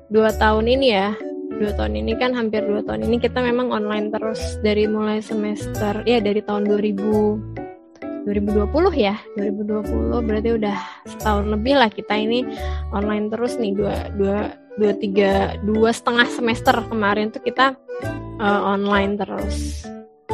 dua 0.07 0.31
tahun 0.35 0.65
ini 0.71 0.87
ya. 0.95 1.11
Dua 1.55 1.71
tahun 1.71 1.95
ini 1.95 2.19
kan 2.19 2.35
hampir 2.35 2.67
dua 2.67 2.83
tahun 2.83 3.07
ini 3.07 3.17
kita 3.23 3.39
memang 3.39 3.71
online 3.71 4.11
terus 4.11 4.59
dari 4.59 4.91
mulai 4.91 5.23
semester 5.23 6.03
ya 6.03 6.19
dari 6.19 6.43
tahun 6.43 6.67
2000 6.67 7.55
2020 8.25 8.73
ya 8.97 9.15
2020 9.37 10.25
berarti 10.25 10.49
udah 10.57 10.77
setahun 11.05 11.45
lebih 11.45 11.77
lah 11.77 11.93
kita 11.93 12.17
ini 12.17 12.41
online 12.89 13.29
terus 13.29 13.55
nih 13.61 13.77
dua 13.77 14.09
dua 14.17 14.57
dua 14.75 14.91
tiga 14.97 15.55
dua 15.61 15.93
setengah 15.93 16.27
semester 16.33 16.75
kemarin 16.89 17.29
tuh 17.29 17.45
kita 17.45 17.77
eh, 18.41 18.61
online 18.65 19.13
terus. 19.15 19.85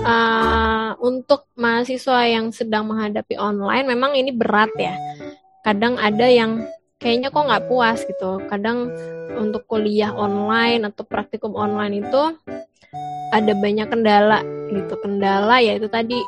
Eh, 0.02 0.92
untuk 0.98 1.46
mahasiswa 1.54 2.26
yang 2.26 2.50
sedang 2.50 2.90
menghadapi 2.90 3.38
online 3.38 3.86
memang 3.86 4.18
ini 4.18 4.34
berat 4.34 4.74
ya. 4.80 4.98
Kadang 5.62 6.02
ada 6.02 6.26
yang 6.26 6.66
kayaknya 7.02 7.34
kok 7.34 7.50
nggak 7.50 7.66
puas 7.66 8.00
gitu. 8.06 8.40
Kadang 8.48 8.94
untuk 9.36 9.66
kuliah 9.66 10.14
online 10.14 10.86
atau 10.86 11.02
praktikum 11.04 11.58
online 11.58 12.06
itu 12.06 12.22
ada 13.34 13.54
banyak 13.58 13.90
kendala 13.90 14.40
gitu. 14.70 14.94
Kendala 15.02 15.58
ya 15.60 15.76
itu 15.76 15.90
tadi. 15.90 16.22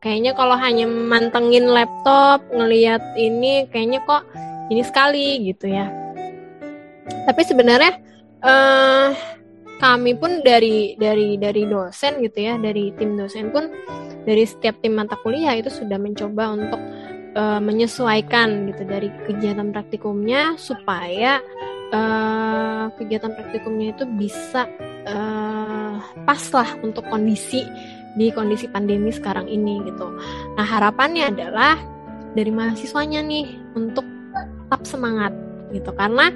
Kayaknya 0.00 0.36
kalau 0.36 0.56
hanya 0.60 0.84
mantengin 0.84 1.64
laptop 1.64 2.44
ngelihat 2.52 3.00
ini 3.16 3.68
kayaknya 3.68 4.04
kok 4.04 4.24
ini 4.72 4.82
sekali 4.84 5.44
gitu 5.48 5.68
ya. 5.68 5.88
Tapi 7.28 7.40
sebenarnya 7.44 7.92
eh 8.44 9.08
kami 9.80 10.16
pun 10.16 10.44
dari 10.44 10.96
dari 11.00 11.36
dari 11.40 11.64
dosen 11.68 12.20
gitu 12.20 12.38
ya 12.40 12.60
dari 12.60 12.92
tim 12.96 13.16
dosen 13.16 13.48
pun 13.48 13.68
dari 14.24 14.44
setiap 14.44 14.80
tim 14.80 14.96
mata 14.96 15.16
kuliah 15.20 15.56
itu 15.56 15.68
sudah 15.68 16.00
mencoba 16.00 16.52
untuk 16.56 16.80
eh, 17.34 17.60
menyesuaikan 17.60 18.70
gitu 18.70 18.82
dari 18.86 19.10
kegiatan 19.26 19.74
praktikumnya 19.74 20.54
supaya 20.56 21.42
eh, 21.90 22.84
kegiatan 22.96 23.34
praktikumnya 23.34 23.92
itu 23.98 24.04
bisa 24.16 24.70
eh, 25.04 25.96
pas 26.24 26.42
lah 26.54 26.70
untuk 26.80 27.04
kondisi 27.10 27.66
di 28.14 28.30
kondisi 28.30 28.70
pandemi 28.70 29.10
sekarang 29.10 29.50
ini 29.50 29.82
gitu. 29.90 30.06
Nah 30.54 30.66
harapannya 30.66 31.34
adalah 31.34 31.74
dari 32.34 32.50
mahasiswanya 32.50 33.20
nih 33.26 33.58
untuk 33.74 34.06
tetap 34.34 34.82
semangat 34.86 35.34
gitu. 35.74 35.90
Karena 35.94 36.30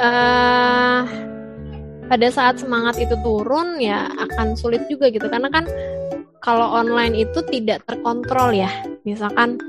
eh 0.00 1.02
pada 2.08 2.28
saat 2.32 2.56
semangat 2.56 2.96
itu 2.96 3.12
turun 3.20 3.76
ya 3.76 4.08
akan 4.08 4.56
sulit 4.56 4.88
juga 4.88 5.12
gitu. 5.12 5.28
Karena 5.28 5.52
kan 5.52 5.68
kalau 6.40 6.72
online 6.72 7.28
itu 7.28 7.44
tidak 7.52 7.84
terkontrol 7.84 8.56
ya. 8.56 8.72
Misalkan 9.04 9.60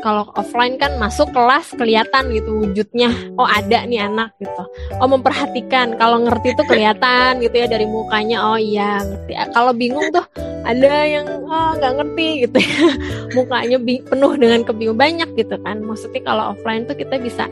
kalau 0.00 0.30
offline 0.38 0.78
kan 0.78 0.96
masuk 0.96 1.30
kelas 1.34 1.74
kelihatan 1.74 2.30
gitu 2.32 2.64
wujudnya. 2.64 3.10
Oh 3.34 3.46
ada 3.46 3.84
nih 3.84 4.06
anak 4.06 4.34
gitu. 4.38 4.62
Oh 5.02 5.08
memperhatikan. 5.10 5.98
Kalau 5.98 6.22
ngerti 6.24 6.54
tuh 6.54 6.66
kelihatan 6.66 7.42
gitu 7.42 7.54
ya 7.54 7.66
dari 7.66 7.86
mukanya. 7.86 8.42
Oh 8.42 8.58
iya 8.58 9.02
ngerti. 9.02 9.32
Kalau 9.52 9.72
bingung 9.74 10.08
tuh 10.14 10.24
ada 10.64 10.92
yang 11.04 11.26
oh 11.46 11.70
nggak 11.76 11.92
ngerti 12.02 12.28
gitu 12.48 12.58
ya. 12.62 12.86
Mukanya 13.36 13.78
penuh 13.82 14.32
dengan 14.38 14.60
kebingungan. 14.62 14.98
Banyak 14.98 15.30
gitu 15.36 15.56
kan. 15.62 15.82
Maksudnya 15.82 16.22
kalau 16.24 16.44
offline 16.54 16.86
tuh 16.86 16.96
kita 16.96 17.18
bisa 17.18 17.46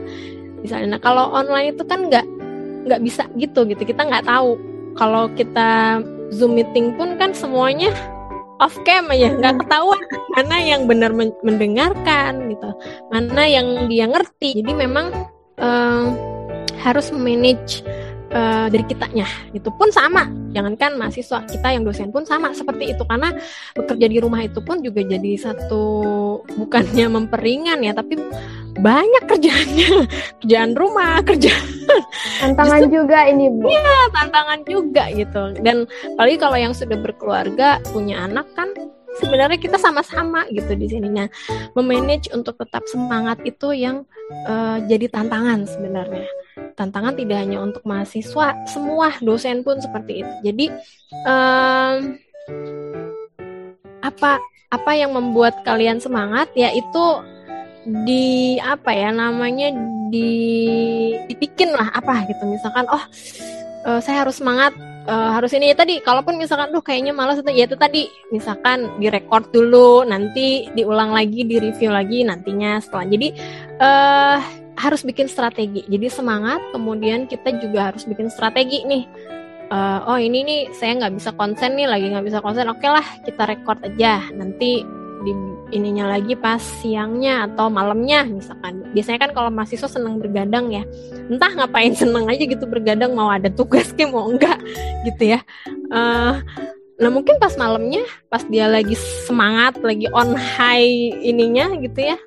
bisa 0.57 0.81
nah 0.89 0.97
kalau 0.97 1.29
online 1.37 1.77
itu 1.77 1.85
kan 1.85 2.09
nggak 2.09 2.25
nggak 2.87 3.01
bisa 3.03 3.27
gitu 3.37 3.67
gitu. 3.67 3.83
Kita 3.83 4.07
nggak 4.07 4.25
tahu. 4.25 4.57
Kalau 4.97 5.29
kita 5.37 6.01
zoom 6.33 6.57
meeting 6.57 6.97
pun 6.97 7.15
kan 7.15 7.31
semuanya 7.31 7.93
off 8.57 8.75
cam 8.85 9.09
aja 9.13 9.33
nggak 9.37 9.65
ketahuan 9.65 10.01
mana 10.33 10.57
yang 10.61 10.89
benar 10.89 11.11
men- 11.13 11.37
mendengarkan 11.45 12.49
gitu 12.51 12.69
mana 13.13 13.43
yang 13.45 13.89
dia 13.89 14.05
ngerti. 14.09 14.61
Jadi 14.61 14.71
memang 14.73 15.13
eh, 15.57 16.05
harus 16.81 17.09
manage 17.11 17.81
eh, 18.31 18.67
dari 18.71 18.83
kitanya. 18.87 19.27
Itu 19.55 19.69
pun 19.75 19.91
sama. 19.91 20.27
Jangankan 20.51 20.99
mahasiswa 20.99 21.43
kita 21.47 21.67
yang 21.71 21.83
dosen 21.83 22.09
pun 22.11 22.23
sama 22.23 22.51
seperti 22.51 22.95
itu. 22.95 23.03
Karena 23.07 23.31
bekerja 23.75 24.07
di 24.07 24.17
rumah 24.19 24.41
itu 24.43 24.59
pun 24.63 24.79
juga 24.83 25.03
jadi 25.03 25.31
satu 25.39 25.83
bukannya 26.57 27.07
memperingan 27.07 27.83
ya 27.83 27.93
tapi 27.95 28.19
banyak 28.77 29.23
kerjaannya. 29.25 29.89
Kerjaan 30.41 30.77
rumah 30.77 31.19
kerjaan 31.25 31.65
Tantangan 32.37 32.93
juga 32.93 33.25
ini 33.25 33.49
Bu. 33.49 33.67
tantangan 34.13 34.59
juga 34.69 35.09
gitu. 35.11 35.57
Dan 35.65 35.89
apalagi 36.13 36.37
kalau 36.37 36.57
yang 36.59 36.73
sudah 36.77 36.97
berkeluarga 36.99 37.81
punya 37.89 38.21
anak 38.29 38.45
kan 38.53 38.69
sebenarnya 39.17 39.57
kita 39.57 39.81
sama-sama 39.81 40.45
gitu 40.53 40.77
di 40.77 40.87
sininya. 40.93 41.25
Memanage 41.73 42.29
untuk 42.37 42.59
tetap 42.61 42.85
semangat 42.85 43.41
itu 43.49 43.73
yang 43.73 44.05
eh, 44.45 44.77
jadi 44.85 45.09
tantangan 45.09 45.65
sebenarnya 45.65 46.27
tantangan 46.77 47.17
tidak 47.17 47.41
hanya 47.41 47.57
untuk 47.59 47.81
mahasiswa 47.83 48.53
semua 48.69 49.09
dosen 49.25 49.65
pun 49.65 49.81
seperti 49.81 50.21
itu. 50.21 50.33
Jadi 50.45 50.65
em, 51.25 52.21
apa 54.05 54.37
apa 54.69 54.91
yang 54.93 55.17
membuat 55.17 55.65
kalian 55.65 55.97
semangat 55.97 56.53
yaitu 56.53 57.01
di 58.05 58.59
apa 58.61 58.93
ya 58.93 59.09
namanya 59.09 59.73
di 60.13 60.31
dibikin 61.25 61.73
lah 61.73 61.89
apa 61.97 62.29
gitu. 62.29 62.45
Misalkan 62.45 62.85
oh 62.93 63.03
eh, 63.89 63.99
saya 63.99 64.21
harus 64.21 64.37
semangat 64.37 64.77
eh, 65.09 65.29
harus 65.33 65.49
ini. 65.57 65.73
Ya 65.73 65.75
tadi 65.75 65.97
kalaupun 66.05 66.37
misalkan 66.37 66.69
duh 66.69 66.85
kayaknya 66.85 67.09
malas 67.09 67.41
itu 67.41 67.49
ya 67.57 67.65
itu 67.65 67.73
tadi. 67.73 68.05
Misalkan 68.29 69.01
direkord 69.01 69.49
dulu 69.49 70.05
nanti 70.05 70.69
diulang 70.77 71.09
lagi 71.09 71.41
di 71.41 71.57
review 71.57 71.89
lagi 71.89 72.21
nantinya 72.21 72.77
setelah. 72.77 73.07
Jadi 73.09 73.27
eh 73.81 74.66
harus 74.77 75.01
bikin 75.01 75.25
strategi. 75.25 75.81
Jadi 75.89 76.07
semangat 76.07 76.61
kemudian 76.69 77.25
kita 77.25 77.57
juga 77.57 77.91
harus 77.91 78.05
bikin 78.05 78.29
strategi 78.29 78.85
nih. 78.85 79.03
Eh, 79.67 79.99
oh 80.07 80.15
ini 80.15 80.47
nih 80.47 80.61
saya 80.71 80.95
nggak 80.95 81.17
bisa 81.17 81.35
konsen 81.35 81.75
nih 81.75 81.89
lagi 81.89 82.05
nggak 82.13 82.25
bisa 82.29 82.39
konsen. 82.39 82.69
Oke 82.69 82.85
lah 82.85 83.03
kita 83.25 83.43
record 83.49 83.81
aja. 83.83 84.21
Nanti 84.31 84.85
di 85.25 85.33
ininya 85.73 86.13
lagi 86.13 86.37
pas 86.37 86.61
siangnya 86.61 87.49
atau 87.49 87.67
malamnya 87.73 88.23
misalkan. 88.29 88.85
Biasanya 88.93 89.27
kan 89.27 89.31
kalau 89.33 89.49
mahasiswa 89.49 89.89
seneng 89.89 90.21
bergadang 90.21 90.69
ya. 90.69 90.85
Entah 91.27 91.51
ngapain 91.57 91.97
seneng 92.01 92.29
aja 92.29 92.45
gitu 92.45 92.63
bergadang 92.69 93.17
mau 93.17 93.33
ada 93.33 93.49
tugas 93.49 93.89
ke 93.91 94.05
mau 94.05 94.29
enggak 94.29 94.61
gitu 95.09 95.35
ya. 95.35 95.39
Eh, 95.89 96.33
nah 96.97 97.09
mungkin 97.13 97.37
pas 97.41 97.53
malamnya 97.57 98.05
pas 98.29 98.41
dia 98.45 98.65
lagi 98.65 98.97
semangat 99.25 99.77
lagi 99.85 100.09
on 100.13 100.33
high 100.33 101.13
ininya 101.21 101.77
gitu 101.77 102.13
ya 102.13 102.17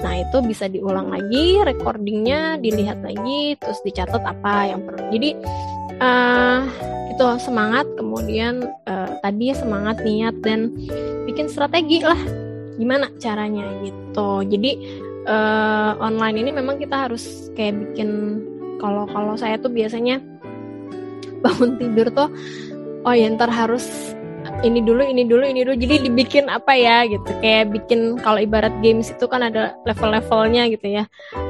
nah 0.00 0.14
itu 0.16 0.40
bisa 0.40 0.66
diulang 0.70 1.12
lagi 1.12 1.60
recordingnya 1.60 2.56
dilihat 2.58 3.04
lagi 3.04 3.54
terus 3.60 3.78
dicatat 3.84 4.22
apa 4.24 4.72
yang 4.72 4.80
perlu. 4.86 5.04
Jadi 5.12 5.30
eh 6.02 6.60
itu 7.12 7.24
semangat 7.44 7.84
kemudian 8.00 8.64
eh, 8.88 9.10
tadi 9.20 9.52
semangat 9.52 10.00
niat 10.00 10.34
dan 10.40 10.72
bikin 11.28 11.46
strategi 11.46 12.00
lah 12.00 12.18
gimana 12.80 13.12
caranya 13.20 13.68
gitu. 13.84 14.42
Jadi 14.48 14.70
eh, 15.28 15.92
online 16.00 16.36
ini 16.40 16.50
memang 16.50 16.80
kita 16.80 17.06
harus 17.08 17.52
kayak 17.52 17.76
bikin 17.92 18.40
kalau 18.80 19.06
kalau 19.06 19.36
saya 19.38 19.60
tuh 19.60 19.70
biasanya 19.70 20.18
bangun 21.44 21.78
tidur 21.78 22.08
tuh 22.10 22.28
oh 23.06 23.14
ya 23.14 23.26
ntar 23.34 23.50
harus 23.50 24.14
ini 24.60 24.84
dulu 24.84 25.00
ini 25.00 25.24
dulu 25.24 25.44
ini 25.48 25.64
dulu. 25.64 25.74
Jadi 25.80 26.06
dibikin 26.06 26.52
apa 26.52 26.76
ya 26.76 27.08
gitu. 27.08 27.32
Kayak 27.40 27.72
bikin 27.72 28.20
kalau 28.20 28.36
ibarat 28.36 28.72
games 28.84 29.08
itu 29.08 29.24
kan 29.24 29.40
ada 29.40 29.72
level-levelnya 29.88 30.68
gitu 30.68 31.00
ya. 31.00 31.04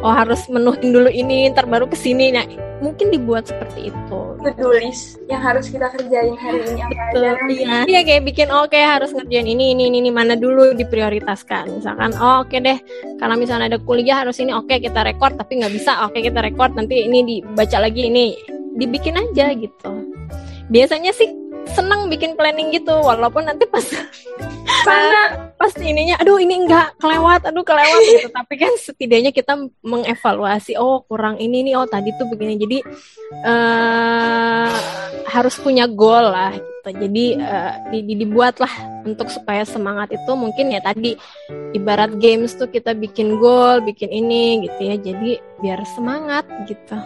Oh 0.06 0.14
harus 0.14 0.46
menuhin 0.46 0.94
dulu 0.94 1.10
ini 1.10 1.50
ntar 1.50 1.66
baru 1.66 1.90
ke 1.90 1.98
sini 1.98 2.30
nah 2.30 2.46
mungkin 2.78 3.10
dibuat 3.10 3.50
seperti 3.50 3.90
itu. 3.90 4.20
To-do 4.42 4.74
list 4.78 5.18
yang 5.26 5.42
harus 5.42 5.70
kita 5.70 5.90
kerjain 5.90 6.34
hari 6.38 6.62
ini 6.66 6.80
apa 6.82 7.02
aja 7.14 7.30
Betul, 7.42 7.54
iya. 7.54 7.78
Iya 7.86 8.00
kayak 8.06 8.22
bikin 8.26 8.48
oke 8.50 8.78
harus 8.78 9.10
ngerjain 9.14 9.46
ini 9.46 9.74
ini 9.74 9.90
ini 9.90 9.98
ini, 10.02 10.10
mana 10.10 10.38
dulu 10.38 10.74
diprioritaskan. 10.74 11.82
Misalkan 11.82 12.14
oh 12.18 12.46
oke 12.46 12.56
deh. 12.58 12.78
Karena 13.18 13.34
misalnya 13.34 13.74
ada 13.74 13.78
kuliah 13.82 14.22
harus 14.22 14.38
ini 14.38 14.54
oke 14.54 14.78
kita 14.78 15.02
record 15.02 15.34
tapi 15.34 15.58
nggak 15.58 15.74
bisa. 15.74 16.06
Oke 16.06 16.22
kita 16.22 16.38
record 16.38 16.78
nanti 16.78 17.06
ini 17.06 17.22
dibaca 17.26 17.82
lagi 17.82 18.06
ini 18.06 18.34
dibikin 18.78 19.18
aja 19.18 19.52
gitu. 19.52 19.90
Biasanya 20.72 21.12
sih 21.12 21.41
senang 21.70 22.10
bikin 22.10 22.34
planning 22.34 22.74
gitu 22.74 22.92
walaupun 23.00 23.46
nanti 23.46 23.64
pas 23.70 23.84
Mana? 24.82 25.54
pas 25.54 25.70
ininya 25.78 26.18
aduh 26.18 26.42
ini 26.42 26.66
enggak 26.66 26.98
kelewat 26.98 27.46
aduh 27.46 27.62
kelewat 27.62 28.02
gitu 28.02 28.28
tapi 28.38 28.54
kan 28.58 28.72
setidaknya 28.74 29.30
kita 29.30 29.54
mengevaluasi 29.86 30.74
oh 30.74 31.06
kurang 31.06 31.38
ini 31.38 31.62
nih 31.70 31.78
oh 31.78 31.86
tadi 31.86 32.10
tuh 32.18 32.26
begini 32.26 32.58
jadi 32.58 32.78
uh, 33.46 34.74
harus 35.30 35.54
punya 35.62 35.86
goal 35.86 36.34
lah 36.34 36.50
gitu 36.58 36.98
jadi 36.98 37.24
uh, 37.38 37.72
di, 37.94 37.98
di, 38.02 38.14
dibuat 38.26 38.58
lah 38.58 38.74
untuk 39.06 39.30
supaya 39.30 39.62
semangat 39.62 40.10
itu 40.10 40.32
mungkin 40.34 40.74
ya 40.74 40.82
tadi 40.82 41.14
ibarat 41.78 42.18
games 42.18 42.58
tuh 42.58 42.66
kita 42.66 42.90
bikin 42.98 43.38
goal 43.38 43.78
bikin 43.86 44.10
ini 44.10 44.66
gitu 44.66 44.80
ya 44.82 44.96
jadi 44.98 45.38
biar 45.62 45.80
semangat 45.94 46.42
gitu 46.66 46.98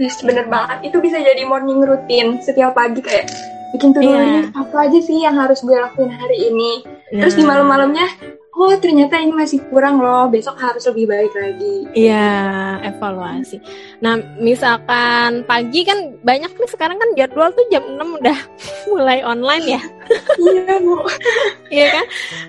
Yes, 0.00 0.24
bener 0.24 0.48
banget. 0.48 0.88
Itu 0.88 0.96
bisa 1.04 1.20
jadi 1.20 1.44
morning 1.44 1.84
routine 1.84 2.40
setiap 2.40 2.72
pagi 2.72 3.04
kayak 3.04 3.28
bikin 3.74 3.94
tuh 3.94 4.02
yeah. 4.02 4.50
apa 4.54 4.76
aja 4.86 4.98
sih 4.98 5.22
yang 5.22 5.38
harus 5.38 5.62
gue 5.62 5.74
lakuin 5.74 6.10
hari 6.10 6.50
ini. 6.50 6.82
Yeah. 7.10 7.26
Terus 7.26 7.34
di 7.38 7.44
malam-malamnya, 7.46 8.06
oh 8.54 8.74
ternyata 8.76 9.16
ini 9.22 9.32
masih 9.32 9.62
kurang 9.70 10.02
loh, 10.02 10.26
besok 10.28 10.58
harus 10.58 10.82
lebih 10.90 11.06
baik 11.06 11.32
lagi. 11.32 11.76
Iya, 11.94 12.12
yeah, 12.82 12.88
evaluasi. 12.90 13.62
Nah, 14.02 14.18
misalkan 14.36 15.46
pagi 15.46 15.86
kan 15.86 16.18
banyak 16.20 16.50
nih 16.50 16.70
sekarang 16.70 16.98
kan 16.98 17.10
jadwal 17.14 17.50
tuh 17.54 17.66
jam 17.70 17.82
6 17.86 18.20
udah 18.20 18.38
mulai 18.92 19.18
online 19.22 19.64
ya. 19.78 19.82
Iya, 20.38 20.74
Bu. 20.82 20.96
Iya 21.70 21.86
kan? 21.94 22.06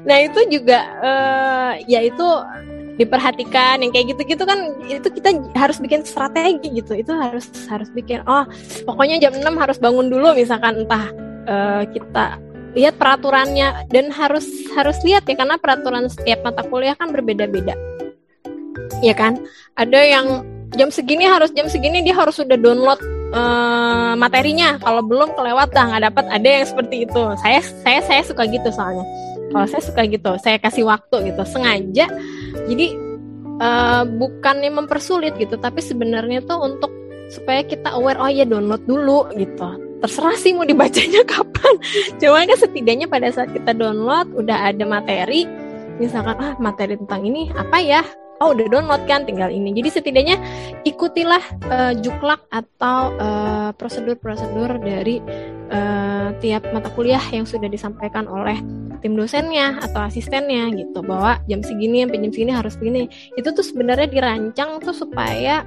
Nah, 0.10 0.18
itu 0.26 0.40
juga 0.50 0.80
uh, 1.02 1.72
ya 1.86 2.02
itu 2.02 2.28
diperhatikan 3.02 3.82
yang 3.82 3.90
kayak 3.90 4.14
gitu-gitu 4.14 4.44
kan 4.46 4.78
itu 4.86 5.10
kita 5.10 5.34
harus 5.58 5.82
bikin 5.82 6.06
strategi 6.06 6.70
gitu. 6.70 6.94
Itu 6.94 7.18
harus 7.18 7.50
harus 7.66 7.90
bikin 7.90 8.22
oh 8.30 8.46
pokoknya 8.86 9.18
jam 9.18 9.34
6 9.34 9.44
harus 9.58 9.78
bangun 9.82 10.08
dulu 10.14 10.38
misalkan 10.38 10.86
entah 10.86 11.10
uh, 11.50 11.84
kita 11.90 12.38
lihat 12.78 12.96
peraturannya. 13.02 13.90
Dan 13.90 14.14
harus 14.14 14.46
harus 14.78 15.02
lihat 15.02 15.26
ya 15.26 15.36
karena 15.36 15.58
peraturan 15.58 16.08
setiap 16.08 16.46
mata 16.46 16.62
kuliah 16.70 16.94
kan 16.94 17.10
berbeda-beda. 17.10 17.74
Ya 19.02 19.18
kan? 19.18 19.42
Ada 19.74 20.00
yang 20.06 20.28
jam 20.78 20.94
segini 20.94 21.26
harus 21.28 21.50
jam 21.52 21.68
segini 21.68 22.06
dia 22.06 22.14
harus 22.14 22.38
sudah 22.38 22.56
download 22.56 23.02
uh, 23.34 24.14
materinya. 24.14 24.78
Kalau 24.78 25.02
belum 25.02 25.34
kelewat 25.34 25.74
dah 25.74 25.90
nggak 25.90 26.04
dapat 26.14 26.26
ada 26.30 26.48
yang 26.62 26.66
seperti 26.70 27.10
itu. 27.10 27.22
Saya 27.42 27.60
saya 27.82 28.00
saya 28.06 28.22
suka 28.22 28.46
gitu 28.46 28.70
soalnya 28.70 29.04
kalau 29.52 29.68
saya 29.68 29.84
suka 29.84 30.02
gitu 30.08 30.32
saya 30.40 30.58
kasih 30.58 30.88
waktu 30.88 31.32
gitu 31.32 31.44
sengaja. 31.46 32.08
Jadi 32.66 32.88
uh, 33.60 34.04
bukannya 34.08 34.72
mempersulit 34.72 35.36
gitu 35.38 35.60
tapi 35.60 35.84
sebenarnya 35.84 36.42
tuh 36.48 36.60
untuk 36.64 36.92
supaya 37.32 37.64
kita 37.64 37.96
aware 37.96 38.20
oh 38.20 38.32
ya 38.32 38.48
download 38.48 38.84
dulu 38.88 39.28
gitu. 39.36 39.70
Terserah 40.02 40.36
sih 40.40 40.56
mau 40.58 40.66
dibacanya 40.66 41.22
kapan. 41.32 41.76
Cuma 42.18 42.42
kan 42.48 42.58
setidaknya 42.58 43.06
pada 43.06 43.30
saat 43.30 43.54
kita 43.54 43.76
download 43.78 44.34
udah 44.34 44.74
ada 44.74 44.84
materi. 44.88 45.46
Misalkan 46.02 46.34
ah 46.42 46.58
materi 46.58 46.98
tentang 46.98 47.22
ini 47.28 47.54
apa 47.54 47.78
ya 47.78 48.02
oh 48.42 48.58
udah 48.58 48.66
download 48.68 49.06
kan 49.06 49.24
tinggal 49.24 49.54
ini. 49.54 49.72
Jadi 49.78 49.90
setidaknya 50.02 50.36
ikutilah 50.84 51.44
uh, 51.70 51.94
juklak 52.02 52.42
atau 52.50 53.14
uh, 53.22 53.70
prosedur-prosedur 53.78 54.82
dari 54.82 55.22
uh, 55.70 56.34
tiap 56.42 56.66
mata 56.74 56.90
kuliah 56.98 57.22
yang 57.30 57.46
sudah 57.46 57.70
disampaikan 57.70 58.26
oleh 58.26 58.58
tim 59.06 59.14
dosennya 59.14 59.78
atau 59.86 60.10
asistennya 60.10 60.74
gitu. 60.74 61.06
Bahwa 61.06 61.38
jam 61.46 61.62
segini 61.62 62.02
sampai 62.02 62.18
jam 62.18 62.32
segini 62.34 62.52
harus 62.52 62.74
begini. 62.76 63.06
Itu 63.38 63.54
tuh 63.54 63.64
sebenarnya 63.64 64.10
dirancang 64.10 64.82
tuh 64.82 64.98
supaya 64.98 65.62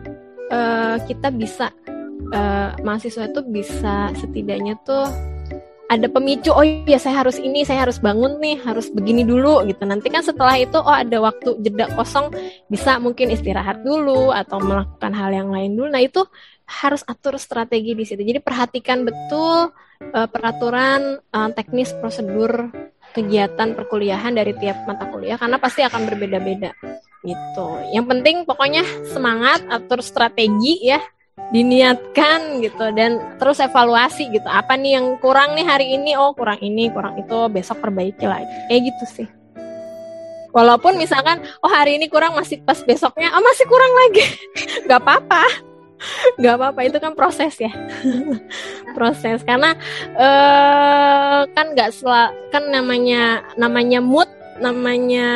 uh, 0.50 0.98
kita 1.06 1.30
bisa 1.30 1.70
uh, 2.34 2.74
mahasiswa 2.82 3.30
tuh 3.30 3.46
bisa 3.46 4.10
setidaknya 4.18 4.74
tuh 4.82 5.06
ada 5.94 6.10
pemicu 6.10 6.50
oh 6.50 6.66
iya 6.66 6.98
saya 6.98 7.22
harus 7.22 7.38
ini 7.38 7.62
saya 7.62 7.86
harus 7.86 8.02
bangun 8.02 8.42
nih 8.42 8.58
harus 8.66 8.90
begini 8.90 9.22
dulu 9.22 9.62
gitu. 9.70 9.86
Nanti 9.86 10.10
kan 10.10 10.26
setelah 10.26 10.58
itu 10.58 10.76
oh 10.76 10.92
ada 10.92 11.22
waktu 11.22 11.58
jeda 11.62 11.90
kosong 11.94 12.34
bisa 12.66 12.98
mungkin 12.98 13.30
istirahat 13.30 13.86
dulu 13.86 14.34
atau 14.34 14.58
melakukan 14.58 15.12
hal 15.14 15.30
yang 15.30 15.48
lain 15.54 15.78
dulu. 15.78 15.88
Nah 15.88 16.02
itu 16.02 16.26
harus 16.66 17.04
atur 17.06 17.38
strategi 17.38 17.94
di 17.94 18.04
situ. 18.04 18.20
Jadi 18.24 18.40
perhatikan 18.40 19.06
betul 19.06 19.70
uh, 20.12 20.28
peraturan 20.28 21.20
uh, 21.30 21.50
teknis 21.54 21.94
prosedur 21.96 22.72
kegiatan 23.14 23.78
perkuliahan 23.78 24.34
dari 24.34 24.52
tiap 24.58 24.84
mata 24.90 25.06
kuliah 25.06 25.38
karena 25.38 25.62
pasti 25.62 25.86
akan 25.86 26.02
berbeda-beda 26.10 26.74
gitu. 27.22 27.68
Yang 27.94 28.06
penting 28.10 28.36
pokoknya 28.44 28.82
semangat 29.08 29.62
atur 29.70 30.02
strategi 30.02 30.90
ya 30.90 30.98
diniatkan 31.54 32.58
gitu 32.66 32.90
dan 32.98 33.38
terus 33.38 33.62
evaluasi 33.62 34.26
gitu. 34.34 34.48
Apa 34.50 34.74
nih 34.74 34.98
yang 34.98 35.06
kurang 35.22 35.54
nih 35.54 35.62
hari 35.62 35.94
ini? 35.94 36.18
Oh 36.18 36.34
kurang 36.34 36.58
ini 36.58 36.90
kurang 36.90 37.14
itu 37.14 37.46
besok 37.46 37.78
perbaiki 37.78 38.26
lagi. 38.26 38.50
Kayak 38.66 38.90
gitu 38.90 39.04
sih. 39.22 39.28
Walaupun 40.50 40.98
misalkan 40.98 41.46
oh 41.62 41.70
hari 41.70 41.98
ini 41.98 42.10
kurang 42.10 42.34
masih 42.34 42.58
pas 42.66 42.82
besoknya 42.82 43.30
oh 43.38 43.42
masih 43.42 43.70
kurang 43.70 43.92
lagi. 43.94 44.26
Nggak 44.90 44.98
apa-apa. 44.98 45.44
Nggak 46.42 46.54
apa-apa. 46.58 46.80
Itu 46.90 46.98
kan 46.98 47.14
proses 47.14 47.54
ya. 47.62 47.70
Proses. 48.98 49.46
Karena 49.46 49.78
eh, 50.18 51.40
kan 51.54 51.66
nggak 51.74 51.90
sel 51.94 52.34
kan 52.50 52.66
namanya 52.66 53.46
namanya 53.54 54.02
mood 54.02 54.26
namanya 54.62 55.26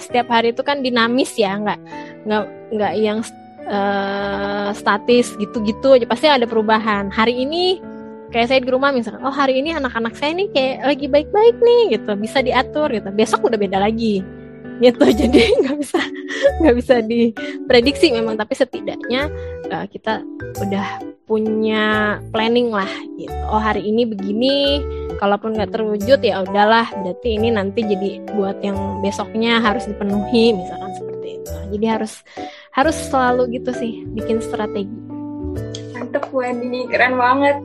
setiap 0.00 0.32
hari 0.32 0.52
itu 0.52 0.60
kan 0.60 0.84
dinamis 0.84 1.32
ya. 1.36 1.56
Nggak 1.56 1.80
nggak 2.28 2.44
nggak 2.76 2.92
yang 3.00 3.20
uh, 3.68 4.70
statis 4.74 5.34
gitu-gitu 5.36 5.94
aja. 5.94 6.06
Pasti 6.08 6.26
ada 6.30 6.46
perubahan. 6.48 7.12
Hari 7.12 7.44
ini 7.44 7.78
kayak 8.32 8.48
saya 8.48 8.60
di 8.64 8.72
rumah 8.72 8.90
misalkan 8.96 9.20
oh 9.28 9.34
hari 9.34 9.60
ini 9.60 9.76
anak-anak 9.76 10.16
saya 10.16 10.32
nih 10.32 10.48
kayak 10.56 10.76
lagi 10.88 11.06
baik-baik 11.06 11.56
nih 11.60 11.82
gitu. 11.98 12.12
Bisa 12.16 12.38
diatur 12.40 12.88
gitu. 12.90 13.08
Besok 13.12 13.46
udah 13.46 13.58
beda 13.58 13.78
lagi. 13.78 14.24
Gitu. 14.80 15.04
Jadi 15.20 15.40
nggak 15.62 15.76
bisa 15.78 16.00
nggak 16.64 16.74
bisa 16.76 16.94
diprediksi 17.04 18.06
memang. 18.14 18.34
Tapi 18.40 18.54
setidaknya 18.56 19.28
uh, 19.70 19.86
kita 19.86 20.24
udah 20.62 21.12
punya 21.26 22.18
planning 22.34 22.68
lah 22.74 22.88
gitu. 23.16 23.32
Oh 23.48 23.62
hari 23.62 23.86
ini 23.88 24.04
begini 24.04 24.84
kalaupun 25.16 25.54
nggak 25.54 25.70
terwujud 25.70 26.20
ya 26.20 26.42
udahlah. 26.42 26.90
Berarti 26.92 27.38
ini 27.38 27.48
nanti 27.54 27.86
jadi 27.86 28.20
buat 28.34 28.58
yang 28.60 29.00
besoknya 29.00 29.62
harus 29.62 29.86
dipenuhi 29.86 30.52
misalkan 30.52 30.90
seperti 30.92 31.11
itu 31.42 31.52
jadi 31.74 31.98
harus 31.98 32.22
harus 32.72 32.96
selalu 33.10 33.58
gitu 33.58 33.74
sih 33.74 34.06
bikin 34.14 34.38
strategi. 34.38 34.94
Mantep 35.98 36.24
Bu 36.30 36.46
ini 36.46 36.86
keren 36.88 37.18
banget. 37.18 37.58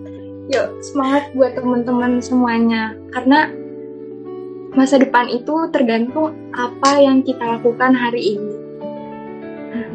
Yuk 0.47 0.79
semangat 0.81 1.29
buat 1.37 1.53
teman-teman 1.53 2.19
semuanya. 2.23 2.97
Karena 3.13 3.51
masa 4.73 4.97
depan 4.97 5.29
itu 5.29 5.69
tergantung 5.69 6.33
apa 6.57 7.01
yang 7.01 7.21
kita 7.21 7.59
lakukan 7.59 7.93
hari 7.93 8.37
ini. 8.37 8.53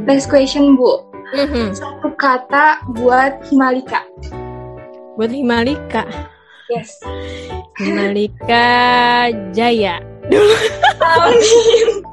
Last 0.07 0.31
question 0.31 0.79
Bu. 0.79 1.09
Mm-hmm. 1.33 1.73
satu 1.73 2.13
kata 2.13 2.85
buat 2.93 3.41
Himalika. 3.49 4.05
Buat 5.17 5.33
Himalika? 5.33 6.05
Yes. 6.69 7.01
Himalika 7.81 8.69
Jaya 9.57 9.97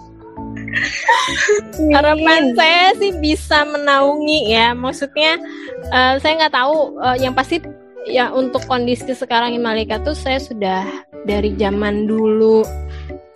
Harapan 1.95 2.53
saya 2.53 2.93
sih 2.97 3.11
bisa 3.17 3.65
menaungi 3.65 4.53
ya, 4.53 4.73
maksudnya 4.73 5.37
uh, 5.93 6.15
saya 6.21 6.45
nggak 6.45 6.55
tahu 6.55 6.99
uh, 6.99 7.17
yang 7.17 7.33
pasti 7.33 7.61
ya 8.09 8.31
untuk 8.31 8.63
kondisi 8.65 9.11
sekarang 9.11 9.53
Himalika 9.53 10.01
tuh 10.01 10.15
saya 10.17 10.39
sudah 10.41 10.85
dari 11.27 11.53
zaman 11.59 12.07
dulu 12.07 12.63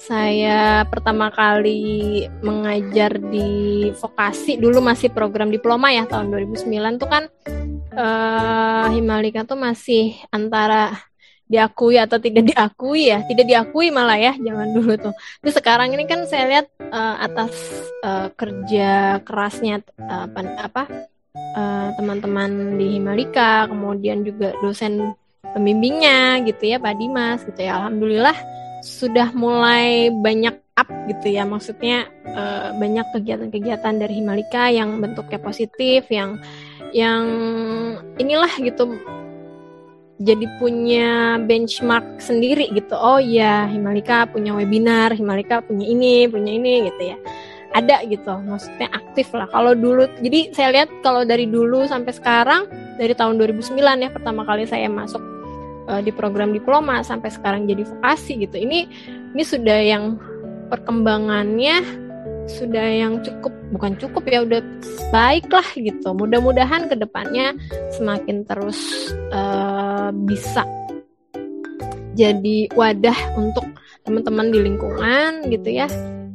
saya 0.04 0.84
pertama 0.84 1.32
kali 1.32 2.28
mengajar 2.44 3.16
di 3.32 3.88
vokasi 3.96 4.60
dulu 4.60 4.84
masih 4.84 5.08
program 5.16 5.48
diploma 5.48 5.96
ya 5.96 6.04
tahun 6.04 6.28
2009 6.52 7.00
tuh 7.00 7.10
kan 7.10 7.24
uh, 7.96 8.88
Himalika 8.92 9.48
tuh 9.48 9.56
masih 9.56 10.20
antara 10.28 10.92
diakui 11.54 12.02
atau 12.02 12.18
tidak 12.18 12.50
diakui 12.50 13.14
ya 13.14 13.22
tidak 13.30 13.46
diakui 13.46 13.94
malah 13.94 14.18
ya 14.18 14.34
jangan 14.34 14.74
dulu 14.74 14.98
tuh. 14.98 15.14
Tapi 15.14 15.52
sekarang 15.54 15.94
ini 15.94 16.10
kan 16.10 16.26
saya 16.26 16.50
lihat 16.50 16.68
uh, 16.90 17.22
atas 17.22 17.54
uh, 18.02 18.34
kerja 18.34 19.22
kerasnya 19.22 19.86
uh, 20.02 20.26
apa 20.58 20.90
teman-teman 21.98 22.78
di 22.78 22.98
Himalika 22.98 23.70
kemudian 23.70 24.26
juga 24.26 24.54
dosen 24.62 25.14
pembimbingnya 25.54 26.42
gitu 26.50 26.74
ya 26.74 26.78
Pak 26.82 26.94
Dimas 26.98 27.46
gitu 27.46 27.62
ya. 27.62 27.78
Alhamdulillah 27.78 28.38
sudah 28.82 29.30
mulai 29.38 30.10
banyak 30.10 30.58
up 30.74 30.90
gitu 31.10 31.38
ya. 31.38 31.46
Maksudnya 31.46 32.10
uh, 32.34 32.74
banyak 32.78 33.06
kegiatan-kegiatan 33.14 33.94
dari 34.02 34.14
Himalika 34.22 34.74
yang 34.74 34.98
bentuknya 34.98 35.38
positif 35.38 36.10
yang 36.10 36.42
yang 36.94 37.26
inilah 38.22 38.54
gitu 38.62 38.98
jadi 40.24 40.48
punya 40.58 41.38
benchmark 41.44 42.24
sendiri 42.24 42.72
gitu. 42.72 42.96
Oh 42.96 43.20
iya, 43.20 43.68
Himalika 43.68 44.26
punya 44.32 44.56
webinar, 44.56 45.12
Himalika 45.12 45.60
punya 45.60 45.84
ini, 45.84 46.26
punya 46.32 46.52
ini 46.56 46.88
gitu 46.88 47.14
ya. 47.14 47.18
Ada 47.76 48.06
gitu, 48.08 48.32
maksudnya 48.48 48.88
aktif 48.94 49.34
lah. 49.36 49.50
Kalau 49.52 49.76
dulu, 49.76 50.08
jadi 50.24 50.54
saya 50.56 50.70
lihat 50.72 50.90
kalau 51.04 51.28
dari 51.28 51.50
dulu 51.50 51.84
sampai 51.90 52.14
sekarang, 52.16 52.70
dari 52.98 53.14
tahun 53.18 53.42
2009 53.42 53.76
ya 53.78 54.10
pertama 54.14 54.46
kali 54.46 54.70
saya 54.70 54.86
masuk 54.88 55.22
uh, 55.90 56.02
di 56.02 56.12
program 56.14 56.54
diploma 56.54 57.02
sampai 57.02 57.34
sekarang 57.34 57.66
jadi 57.66 57.84
vokasi 57.88 58.46
gitu 58.46 58.56
ini 58.60 58.86
ini 59.34 59.44
sudah 59.44 59.80
yang 59.82 60.18
perkembangannya 60.70 62.03
sudah 62.48 62.84
yang 62.84 63.24
cukup 63.24 63.54
bukan 63.72 63.96
cukup 63.98 64.24
ya 64.28 64.44
udah 64.44 64.62
baik 65.10 65.48
lah 65.50 65.68
gitu. 65.76 66.10
Mudah-mudahan 66.14 66.92
ke 66.92 66.96
depannya 67.00 67.56
semakin 67.96 68.44
terus 68.44 68.80
uh, 69.32 70.12
bisa 70.14 70.68
jadi 72.14 72.70
wadah 72.78 73.18
untuk 73.40 73.66
teman-teman 74.06 74.54
di 74.54 74.60
lingkungan 74.62 75.50
gitu 75.50 75.70
ya. 75.72 75.88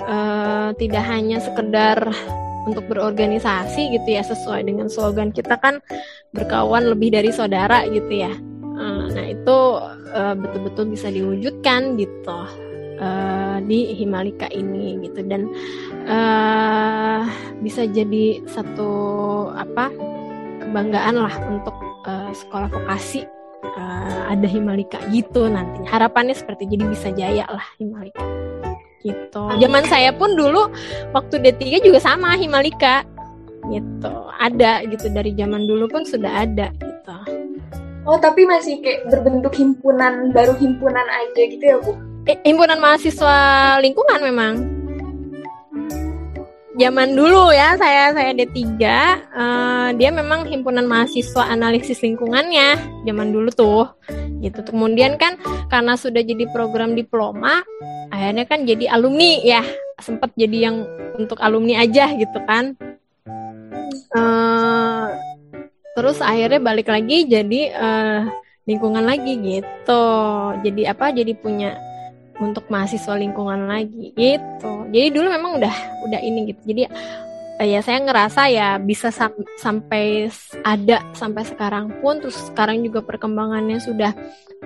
Uh, 0.09 0.73
tidak 0.81 1.05
hanya 1.05 1.37
sekedar 1.37 2.01
untuk 2.65 2.85
berorganisasi 2.89 3.93
gitu 3.97 4.09
ya 4.09 4.25
sesuai 4.25 4.65
dengan 4.65 4.89
slogan 4.89 5.33
kita 5.33 5.57
kan 5.61 5.81
berkawan 6.33 6.89
lebih 6.89 7.13
dari 7.13 7.33
saudara 7.33 7.85
gitu 7.89 8.25
ya. 8.25 8.33
Uh, 8.79 9.11
nah 9.11 9.27
itu 9.27 9.57
betul-betul 10.39 10.85
uh, 10.87 10.91
bisa 10.95 11.09
diwujudkan 11.11 11.99
gitu 11.99 12.41
uh, 13.01 13.59
di 13.65 13.95
Himalika 13.97 14.47
ini 14.53 14.99
gitu. 15.07 15.25
Dan 15.27 15.51
uh, 16.07 17.23
bisa 17.63 17.87
jadi 17.89 18.43
satu 18.47 18.91
apa 19.55 19.91
kebanggaan 20.63 21.17
lah 21.17 21.35
untuk 21.49 21.75
uh, 22.05 22.31
sekolah 22.35 22.69
vokasi 22.69 23.25
uh, 23.79 24.31
ada 24.31 24.47
Himalika 24.47 25.01
gitu 25.11 25.49
nanti. 25.49 25.83
Harapannya 25.89 26.37
seperti 26.37 26.69
jadi 26.69 26.85
bisa 26.87 27.09
jaya 27.15 27.47
lah 27.49 27.65
Himalika 27.81 28.23
gitu. 29.03 29.43
Zaman 29.59 29.85
saya 29.87 30.11
pun 30.11 30.35
dulu 30.35 30.71
waktu 31.15 31.39
D3 31.39 31.87
juga 31.87 31.99
sama 32.03 32.35
Himalika 32.35 33.07
gitu. 33.71 34.13
Ada 34.39 34.87
gitu 34.87 35.11
dari 35.11 35.35
zaman 35.35 35.67
dulu 35.67 35.91
pun 35.91 36.03
sudah 36.07 36.47
ada 36.47 36.71
gitu. 36.79 37.17
Oh 38.09 38.17
tapi 38.17 38.49
masih 38.49 38.81
kayak 38.81 39.13
berbentuk 39.13 39.53
himpunan 39.53 40.33
baru 40.33 40.57
himpunan 40.57 41.05
aja 41.05 41.43
gitu 41.45 41.61
ya 41.61 41.77
bu 41.77 41.93
himpunan 42.45 42.77
mahasiswa 42.77 43.37
lingkungan 43.81 44.21
memang. 44.21 44.55
Zaman 46.79 47.19
dulu 47.19 47.51
ya 47.51 47.75
saya 47.75 48.15
saya 48.15 48.31
D3 48.39 48.55
uh, 48.55 48.87
eh, 48.87 49.89
dia 49.99 50.15
memang 50.15 50.47
himpunan 50.47 50.87
mahasiswa 50.87 51.51
analisis 51.51 51.99
lingkungannya 52.05 52.79
zaman 53.03 53.35
dulu 53.35 53.51
tuh. 53.51 53.87
Gitu. 54.39 54.63
Kemudian 54.63 55.19
kan 55.19 55.35
karena 55.67 55.99
sudah 55.99 56.23
jadi 56.23 56.47
program 56.55 56.95
diploma 56.95 57.67
akhirnya 58.15 58.47
kan 58.47 58.63
jadi 58.63 58.95
alumni 58.95 59.43
ya. 59.43 59.63
Sempat 59.99 60.31
jadi 60.39 60.71
yang 60.71 60.87
untuk 61.19 61.43
alumni 61.43 61.83
aja 61.83 62.15
gitu 62.15 62.39
kan. 62.47 62.79
Uh, 64.15 65.11
terus 65.99 66.23
akhirnya 66.23 66.63
balik 66.63 66.87
lagi 66.87 67.27
jadi 67.27 67.61
uh, 67.75 68.21
lingkungan 68.71 69.03
lagi 69.03 69.35
gitu. 69.43 70.05
Jadi 70.63 70.87
apa? 70.87 71.11
Jadi 71.11 71.35
punya 71.35 71.88
untuk 72.39 72.71
mahasiswa 72.71 73.15
lingkungan 73.19 73.67
lagi 73.67 74.15
gitu. 74.15 74.87
Jadi 74.91 75.09
dulu 75.11 75.29
memang 75.31 75.59
udah 75.59 75.75
udah 76.09 76.21
ini 76.23 76.55
gitu. 76.55 76.63
Jadi 76.75 76.83
eh, 77.59 77.69
ya 77.69 77.81
saya 77.83 77.99
ngerasa 78.03 78.41
ya 78.51 78.69
bisa 78.79 79.11
sam 79.11 79.35
sampai 79.59 80.31
ada 80.63 81.03
sampai 81.15 81.43
sekarang 81.47 81.91
pun. 81.99 82.23
Terus 82.23 82.39
sekarang 82.51 82.83
juga 82.87 83.03
perkembangannya 83.03 83.83
sudah 83.83 84.15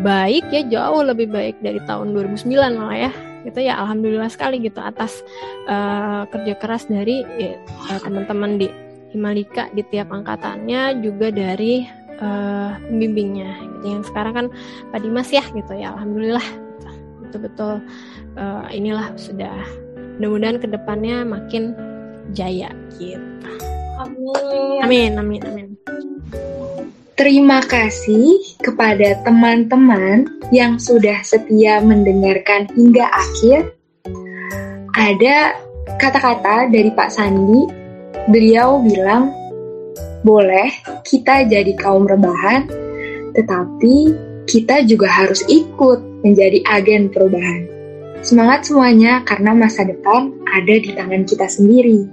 baik 0.00 0.48
ya 0.52 0.62
jauh 0.68 1.04
lebih 1.04 1.28
baik 1.32 1.60
dari 1.60 1.80
tahun 1.88 2.12
2009 2.12 2.52
lah 2.52 2.96
ya. 3.08 3.12
Gitu 3.42 3.58
ya 3.58 3.74
alhamdulillah 3.82 4.30
sekali 4.30 4.62
gitu 4.62 4.78
atas 4.78 5.24
uh, 5.66 6.28
kerja 6.30 6.54
keras 6.62 6.86
dari 6.86 7.26
ya, 7.40 7.58
teman-teman 7.98 8.60
di 8.60 8.68
Himalika 9.12 9.68
di 9.76 9.84
tiap 9.92 10.08
angkatannya 10.08 11.04
juga 11.04 11.28
dari 11.34 11.84
uh, 12.22 12.78
pembimbingnya. 12.86 13.50
Gitu. 13.60 13.84
Yang 13.98 14.04
sekarang 14.14 14.32
kan 14.32 14.46
Pak 14.94 15.00
Dimas 15.02 15.28
ya 15.34 15.42
gitu 15.42 15.72
ya 15.74 15.90
alhamdulillah 15.96 16.61
betul-betul 17.32 17.80
uh, 18.36 18.68
inilah 18.68 19.08
sudah 19.16 19.56
mudah-mudahan 20.20 20.60
ke 20.60 20.68
depannya 20.68 21.24
makin 21.24 21.72
jaya 22.36 22.68
gitu. 23.00 23.48
Amin. 23.96 24.78
Amin, 24.84 25.10
amin, 25.16 25.42
amin. 25.48 25.68
Terima 27.16 27.64
kasih 27.64 28.60
kepada 28.60 29.16
teman-teman 29.24 30.28
yang 30.52 30.76
sudah 30.76 31.24
setia 31.24 31.80
mendengarkan 31.80 32.68
hingga 32.76 33.08
akhir. 33.08 33.72
Ada 34.92 35.56
kata-kata 35.96 36.68
dari 36.68 36.92
Pak 36.92 37.10
Sandi. 37.14 37.68
Beliau 38.28 38.82
bilang, 38.82 39.30
boleh 40.26 40.70
kita 41.02 41.46
jadi 41.46 41.72
kaum 41.78 42.06
rebahan, 42.06 42.66
tetapi 43.34 44.14
kita 44.46 44.82
juga 44.86 45.06
harus 45.06 45.42
ikut 45.46 46.11
menjadi 46.22 46.62
agen 46.70 47.10
perubahan. 47.10 47.66
Semangat 48.22 48.70
semuanya 48.70 49.26
karena 49.26 49.50
masa 49.50 49.82
depan 49.82 50.30
ada 50.46 50.74
di 50.78 50.94
tangan 50.94 51.26
kita 51.26 51.50
sendiri. 51.50 52.06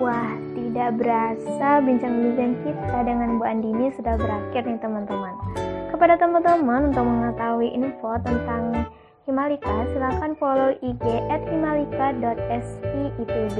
Wah, 0.00 0.32
tidak 0.56 0.96
berasa 0.96 1.84
bincang-bincang 1.84 2.56
kita 2.64 2.98
dengan 3.04 3.36
Bu 3.36 3.44
Andini 3.44 3.92
sudah 3.92 4.16
berakhir 4.16 4.64
nih 4.64 4.80
teman-teman. 4.80 5.36
Kepada 5.92 6.16
teman-teman 6.16 6.88
untuk 6.88 7.04
mengetahui 7.04 7.68
info 7.76 8.16
tentang 8.24 8.88
Himalika, 9.28 9.86
silakan 9.94 10.34
follow 10.40 10.72
IG 10.82 11.04
at 11.30 11.46
himalika.sipb. 11.46 13.56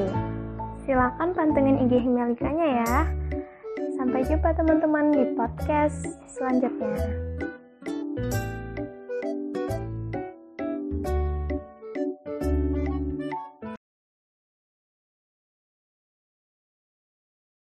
Silakan 0.82 1.30
pantengin 1.36 1.86
IG 1.86 2.02
Himalikanya 2.02 2.66
ya. 2.82 3.06
Sampai 3.94 4.26
jumpa 4.26 4.50
teman-teman 4.58 5.14
di 5.14 5.22
podcast 5.38 6.18
selanjutnya. 6.26 6.98